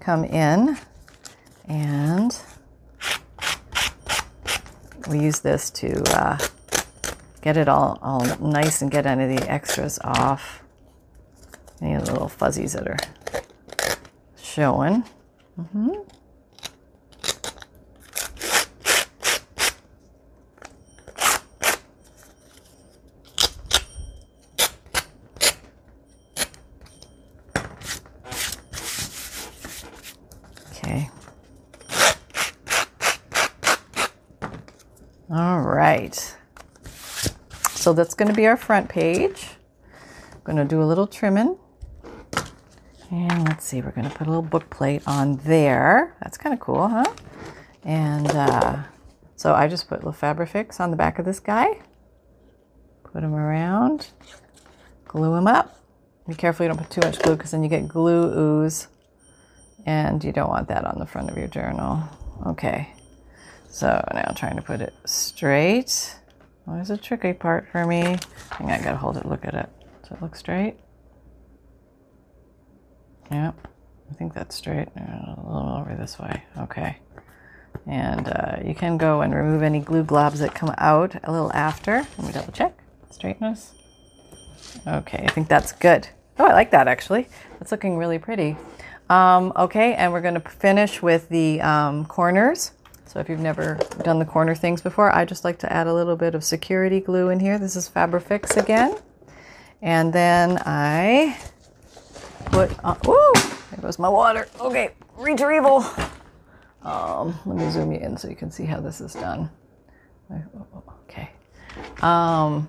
come 0.00 0.24
in 0.24 0.76
and 1.68 2.36
we 5.08 5.20
use 5.20 5.40
this 5.40 5.70
to 5.70 6.02
uh, 6.16 6.38
get 7.40 7.56
it 7.56 7.68
all, 7.68 7.98
all 8.02 8.24
nice 8.38 8.82
and 8.82 8.90
get 8.90 9.06
any 9.06 9.24
of 9.24 9.40
the 9.40 9.50
extras 9.50 9.98
off. 10.04 10.62
Any 11.80 11.94
of 11.94 12.04
the 12.04 12.12
little 12.12 12.28
fuzzies 12.28 12.72
that 12.72 12.86
are 12.86 12.98
showing. 14.36 15.04
Mm-hmm. 15.58 16.08
right. 35.88 36.36
So 37.88 37.94
that's 37.94 38.12
going 38.12 38.28
to 38.28 38.34
be 38.34 38.46
our 38.46 38.58
front 38.58 38.90
page. 38.90 39.48
I'm 40.34 40.42
going 40.44 40.58
to 40.58 40.66
do 40.66 40.82
a 40.82 40.84
little 40.84 41.06
trimming. 41.06 41.56
And 43.10 43.48
let's 43.48 43.64
see, 43.64 43.80
we're 43.80 43.92
going 43.92 44.06
to 44.06 44.14
put 44.14 44.26
a 44.26 44.30
little 44.30 44.42
book 44.42 44.68
plate 44.68 45.00
on 45.06 45.36
there. 45.36 46.14
That's 46.20 46.36
kind 46.36 46.52
of 46.52 46.60
cool, 46.60 46.86
huh? 46.86 47.10
And 47.84 48.26
uh, 48.26 48.82
so 49.36 49.54
I 49.54 49.68
just 49.68 49.88
put 49.88 50.04
little 50.04 50.12
Fabrifix 50.12 50.80
on 50.80 50.90
the 50.90 50.98
back 50.98 51.18
of 51.18 51.24
this 51.24 51.40
guy. 51.40 51.80
Put 53.04 53.24
him 53.24 53.34
around. 53.34 54.08
Glue 55.06 55.32
him 55.32 55.46
up. 55.46 55.80
Be 56.28 56.34
careful 56.34 56.66
you 56.66 56.68
don't 56.68 56.76
put 56.76 56.90
too 56.90 57.00
much 57.02 57.18
glue 57.20 57.36
because 57.36 57.52
then 57.52 57.62
you 57.62 57.70
get 57.70 57.88
glue 57.88 58.64
ooze. 58.64 58.88
And 59.86 60.22
you 60.22 60.32
don't 60.32 60.50
want 60.50 60.68
that 60.68 60.84
on 60.84 60.98
the 60.98 61.06
front 61.06 61.30
of 61.30 61.38
your 61.38 61.48
journal. 61.48 62.02
Okay. 62.48 62.92
So 63.70 64.06
now 64.12 64.34
trying 64.36 64.56
to 64.56 64.62
put 64.62 64.82
it 64.82 64.92
straight. 65.06 66.18
Always 66.68 66.90
a 66.90 66.98
tricky 66.98 67.32
part 67.32 67.66
for 67.72 67.86
me. 67.86 68.02
I 68.02 68.56
think 68.56 68.70
I 68.70 68.78
gotta 68.78 68.98
hold 68.98 69.16
it, 69.16 69.24
look 69.24 69.46
at 69.46 69.54
it. 69.54 69.68
Does 70.02 70.12
it 70.12 70.22
look 70.22 70.36
straight? 70.36 70.76
Yep, 73.30 73.68
I 74.10 74.14
think 74.14 74.34
that's 74.34 74.54
straight. 74.54 74.88
A 74.96 75.34
little 75.42 75.76
over 75.78 75.96
this 75.98 76.18
way. 76.18 76.44
Okay. 76.58 76.98
And 77.86 78.28
uh, 78.28 78.56
you 78.64 78.74
can 78.74 78.98
go 78.98 79.22
and 79.22 79.34
remove 79.34 79.62
any 79.62 79.80
glue 79.80 80.04
globs 80.04 80.38
that 80.38 80.54
come 80.54 80.74
out 80.76 81.14
a 81.24 81.32
little 81.32 81.52
after. 81.52 82.06
Let 82.18 82.26
me 82.26 82.32
double 82.32 82.52
check. 82.52 82.78
Straightness. 83.10 83.72
Okay, 84.86 85.24
I 85.26 85.30
think 85.30 85.48
that's 85.48 85.72
good. 85.72 86.08
Oh, 86.38 86.44
I 86.44 86.52
like 86.52 86.70
that 86.72 86.86
actually. 86.86 87.28
That's 87.58 87.72
looking 87.72 87.96
really 87.96 88.18
pretty. 88.18 88.56
Um, 89.08 89.52
okay, 89.56 89.94
and 89.94 90.12
we're 90.12 90.20
going 90.20 90.34
to 90.34 90.40
finish 90.40 91.00
with 91.00 91.30
the 91.30 91.62
um, 91.62 92.04
corners. 92.04 92.72
So 93.08 93.20
if 93.20 93.30
you've 93.30 93.40
never 93.40 93.78
done 94.04 94.18
the 94.18 94.26
corner 94.26 94.54
things 94.54 94.82
before, 94.82 95.10
I 95.10 95.24
just 95.24 95.42
like 95.42 95.58
to 95.60 95.72
add 95.72 95.86
a 95.86 95.94
little 95.94 96.14
bit 96.14 96.34
of 96.34 96.44
security 96.44 97.00
glue 97.00 97.30
in 97.30 97.40
here. 97.40 97.58
This 97.58 97.74
is 97.74 97.88
Fabrifix 97.88 98.58
again. 98.58 98.98
And 99.80 100.12
then 100.12 100.58
I 100.66 101.38
put, 102.46 102.78
on, 102.84 102.98
woo, 103.06 103.32
there 103.70 103.80
goes 103.80 103.98
my 103.98 104.10
water. 104.10 104.46
Okay, 104.60 104.90
retrieval. 105.16 105.86
Um, 106.82 107.34
let 107.46 107.56
me 107.56 107.70
zoom 107.70 107.92
you 107.92 107.98
in 107.98 108.18
so 108.18 108.28
you 108.28 108.36
can 108.36 108.50
see 108.50 108.66
how 108.66 108.78
this 108.78 109.00
is 109.00 109.14
done. 109.14 109.48
Okay. 111.04 111.30
Um, 112.02 112.68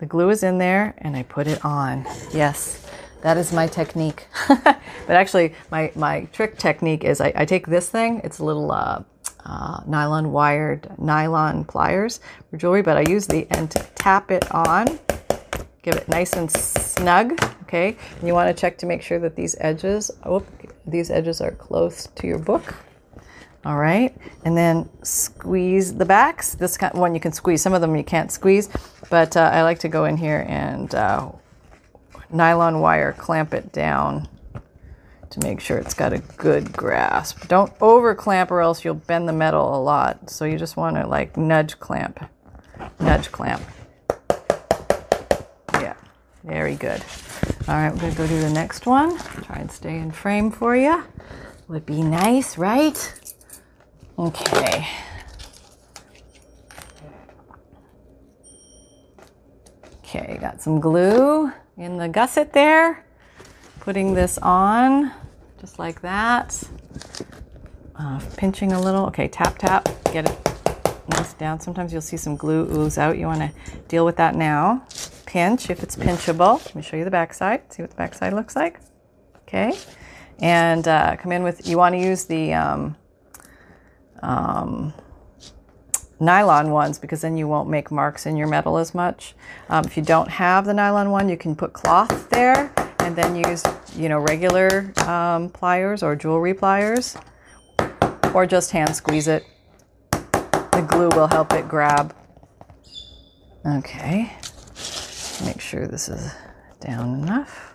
the 0.00 0.06
glue 0.06 0.28
is 0.28 0.42
in 0.42 0.58
there 0.58 0.94
and 0.98 1.16
I 1.16 1.22
put 1.22 1.46
it 1.46 1.64
on. 1.64 2.06
Yes, 2.34 2.86
that 3.22 3.38
is 3.38 3.54
my 3.54 3.68
technique. 3.68 4.26
but 4.48 4.76
actually, 5.08 5.54
my, 5.70 5.90
my 5.94 6.26
trick 6.26 6.58
technique 6.58 7.04
is 7.04 7.22
I, 7.22 7.32
I 7.34 7.44
take 7.46 7.66
this 7.66 7.88
thing, 7.88 8.20
it's 8.22 8.38
a 8.38 8.44
little 8.44 8.70
uh, 8.70 9.04
uh, 9.44 9.80
nylon 9.86 10.32
wired 10.32 10.88
nylon 10.98 11.64
pliers 11.64 12.20
for 12.50 12.56
jewelry, 12.56 12.82
but 12.82 12.96
I 12.96 13.10
use 13.10 13.26
the 13.26 13.46
end 13.50 13.70
to 13.72 13.80
tap 13.94 14.30
it 14.30 14.50
on, 14.52 14.86
give 15.82 15.94
it 15.94 16.08
nice 16.08 16.34
and 16.34 16.50
snug. 16.50 17.42
Okay, 17.62 17.96
and 18.18 18.28
you 18.28 18.34
want 18.34 18.54
to 18.54 18.60
check 18.60 18.78
to 18.78 18.86
make 18.86 19.02
sure 19.02 19.18
that 19.18 19.34
these 19.34 19.56
edges, 19.60 20.10
oh, 20.24 20.44
these 20.86 21.10
edges 21.10 21.40
are 21.40 21.52
close 21.52 22.08
to 22.14 22.26
your 22.26 22.38
book. 22.38 22.74
All 23.64 23.78
right, 23.78 24.14
and 24.44 24.56
then 24.56 24.88
squeeze 25.04 25.94
the 25.94 26.04
backs. 26.04 26.54
This 26.54 26.76
one 26.92 27.14
you 27.14 27.20
can 27.20 27.32
squeeze. 27.32 27.62
Some 27.62 27.74
of 27.74 27.80
them 27.80 27.94
you 27.96 28.04
can't 28.04 28.30
squeeze, 28.30 28.68
but 29.08 29.36
uh, 29.36 29.50
I 29.52 29.62
like 29.62 29.78
to 29.80 29.88
go 29.88 30.04
in 30.04 30.16
here 30.16 30.44
and 30.48 30.92
uh, 30.94 31.30
nylon 32.30 32.80
wire 32.80 33.12
clamp 33.12 33.54
it 33.54 33.72
down 33.72 34.28
to 35.32 35.40
make 35.40 35.60
sure 35.60 35.78
it's 35.78 35.94
got 35.94 36.12
a 36.12 36.18
good 36.18 36.72
grasp. 36.74 37.48
Don't 37.48 37.72
over 37.80 38.14
clamp 38.14 38.50
or 38.50 38.60
else 38.60 38.84
you'll 38.84 38.94
bend 38.94 39.26
the 39.26 39.32
metal 39.32 39.74
a 39.74 39.80
lot. 39.80 40.28
So 40.28 40.44
you 40.44 40.58
just 40.58 40.76
want 40.76 40.96
to 40.96 41.06
like 41.06 41.38
nudge 41.38 41.80
clamp, 41.80 42.22
nudge 43.00 43.32
clamp. 43.32 43.62
Yeah, 45.74 45.94
very 46.44 46.74
good. 46.74 47.02
All 47.66 47.76
right, 47.76 47.90
we're 47.92 48.00
gonna 48.00 48.14
go 48.14 48.26
do 48.26 48.40
the 48.40 48.50
next 48.50 48.84
one. 48.84 49.16
Try 49.18 49.56
and 49.56 49.72
stay 49.72 49.98
in 49.98 50.12
frame 50.12 50.50
for 50.50 50.76
you. 50.76 51.02
Would 51.68 51.86
be 51.86 52.02
nice, 52.02 52.58
right? 52.58 53.14
Okay. 54.18 54.86
Okay, 60.04 60.36
got 60.42 60.60
some 60.60 60.78
glue 60.78 61.50
in 61.78 61.96
the 61.96 62.08
gusset 62.08 62.52
there. 62.52 63.06
Putting 63.80 64.12
this 64.12 64.36
on 64.38 65.10
just 65.62 65.78
like 65.78 66.00
that. 66.02 66.60
Uh, 67.94 68.20
pinching 68.36 68.72
a 68.72 68.80
little. 68.80 69.06
Okay, 69.06 69.28
tap, 69.28 69.56
tap. 69.58 69.88
Get 70.12 70.28
it 70.28 70.36
nice 71.08 71.34
down. 71.34 71.60
Sometimes 71.60 71.92
you'll 71.92 72.02
see 72.02 72.16
some 72.16 72.36
glue 72.36 72.68
ooze 72.76 72.98
out. 72.98 73.16
You 73.16 73.26
want 73.26 73.40
to 73.40 73.52
deal 73.86 74.04
with 74.04 74.16
that 74.16 74.34
now. 74.34 74.84
Pinch 75.24 75.70
if 75.70 75.84
it's 75.84 75.94
pinchable. 75.94 76.64
Let 76.66 76.74
me 76.74 76.82
show 76.82 76.96
you 76.96 77.04
the 77.04 77.12
back 77.12 77.32
side. 77.32 77.72
See 77.72 77.80
what 77.80 77.90
the 77.90 77.96
back 77.96 78.12
side 78.12 78.32
looks 78.32 78.56
like. 78.56 78.80
Okay. 79.42 79.72
And 80.40 80.88
uh, 80.88 81.14
come 81.16 81.30
in 81.30 81.44
with, 81.44 81.68
you 81.68 81.78
want 81.78 81.94
to 81.94 82.00
use 82.00 82.24
the 82.24 82.54
um, 82.54 82.96
um, 84.20 84.92
nylon 86.18 86.72
ones 86.72 86.98
because 86.98 87.20
then 87.20 87.36
you 87.36 87.46
won't 87.46 87.68
make 87.68 87.92
marks 87.92 88.26
in 88.26 88.36
your 88.36 88.48
metal 88.48 88.78
as 88.78 88.96
much. 88.96 89.36
Um, 89.68 89.84
if 89.84 89.96
you 89.96 90.02
don't 90.02 90.28
have 90.28 90.64
the 90.64 90.74
nylon 90.74 91.12
one, 91.12 91.28
you 91.28 91.36
can 91.36 91.54
put 91.54 91.72
cloth 91.72 92.28
there 92.30 92.74
and 93.12 93.18
then 93.18 93.36
use, 93.36 93.62
you 93.94 94.08
know, 94.08 94.18
regular 94.18 94.90
um, 95.06 95.50
pliers 95.50 96.02
or 96.02 96.16
jewelry 96.16 96.54
pliers 96.54 97.14
or 98.32 98.46
just 98.46 98.70
hand 98.70 98.96
squeeze 98.96 99.28
it. 99.28 99.44
The 100.10 100.86
glue 100.88 101.10
will 101.10 101.26
help 101.26 101.52
it 101.52 101.68
grab. 101.68 102.14
Okay, 103.66 104.32
make 105.44 105.60
sure 105.60 105.86
this 105.86 106.08
is 106.08 106.32
down 106.80 107.22
enough. 107.22 107.74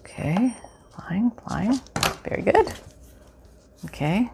Okay, 0.00 0.54
applying, 0.92 1.32
applying, 1.38 1.80
very 2.24 2.42
good. 2.42 2.74
Okay, 3.86 4.30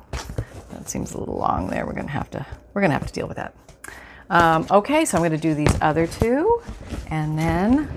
that 0.73 0.91
seems 0.91 1.15
a 1.15 1.19
little 1.19 1.39
long 1.39 1.69
there. 1.69 1.87
We're 1.87 1.93
gonna 1.93 2.09
have 2.09 2.31
to 2.33 2.45
we're 2.75 2.81
gonna 2.81 2.95
have 2.95 3.07
to 3.07 3.13
deal 3.13 3.29
with 3.29 3.37
that. 3.37 3.55
Um, 4.31 4.67
okay, 4.69 5.05
so 5.05 5.17
I'm 5.17 5.23
gonna 5.23 5.39
do 5.39 5.55
these 5.55 5.79
other 5.81 6.09
two, 6.09 6.61
and 7.07 7.39
then 7.39 7.89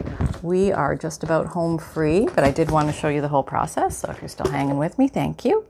we 0.43 0.71
are 0.71 0.95
just 0.95 1.23
about 1.23 1.47
home 1.47 1.79
free. 1.79 2.27
But 2.35 2.43
I 2.43 2.51
did 2.51 2.69
want 2.69 2.87
to 2.87 2.93
show 2.93 3.07
you 3.07 3.21
the 3.21 3.29
whole 3.29 3.41
process. 3.41 3.97
So 3.97 4.11
if 4.11 4.21
you're 4.21 4.29
still 4.29 4.51
hanging 4.51 4.77
with 4.77 4.99
me, 4.99 5.07
thank 5.07 5.43
you. 5.43 5.65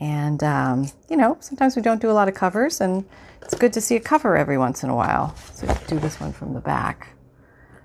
And 0.00 0.42
um, 0.42 0.90
you 1.08 1.16
know, 1.16 1.36
sometimes 1.40 1.76
we 1.76 1.82
don't 1.82 2.00
do 2.00 2.10
a 2.10 2.12
lot 2.12 2.28
of 2.28 2.34
covers, 2.34 2.80
and 2.80 3.04
it's 3.42 3.54
good 3.54 3.72
to 3.74 3.80
see 3.80 3.96
a 3.96 4.00
cover 4.00 4.36
every 4.36 4.58
once 4.58 4.82
in 4.82 4.90
a 4.90 4.94
while. 4.94 5.34
So 5.54 5.66
do 5.86 5.98
this 5.98 6.20
one 6.20 6.32
from 6.32 6.54
the 6.54 6.60
back. 6.60 7.08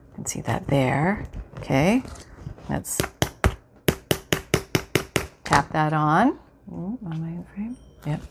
You 0.10 0.16
can 0.16 0.26
see 0.26 0.42
that 0.42 0.68
there. 0.68 1.28
Okay, 1.58 2.04
let's 2.70 3.00
tap 5.44 5.72
that 5.72 5.94
on. 5.94 6.40
Ooh, 6.72 6.98
frame? 7.54 7.78
Yep. 8.06 8.22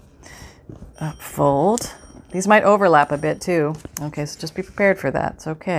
Uh, 1.01 1.13
fold. 1.13 1.93
These 2.31 2.49
might 2.49 2.63
overlap 2.63 3.13
a 3.13 3.19
bit 3.19 3.41
too. 3.41 3.75
Okay, 4.01 4.25
so 4.25 4.41
just 4.41 4.55
be 4.55 4.63
prepared 4.63 4.99
for 4.99 5.11
that. 5.11 5.35
It's 5.35 5.47
okay. 5.47 5.71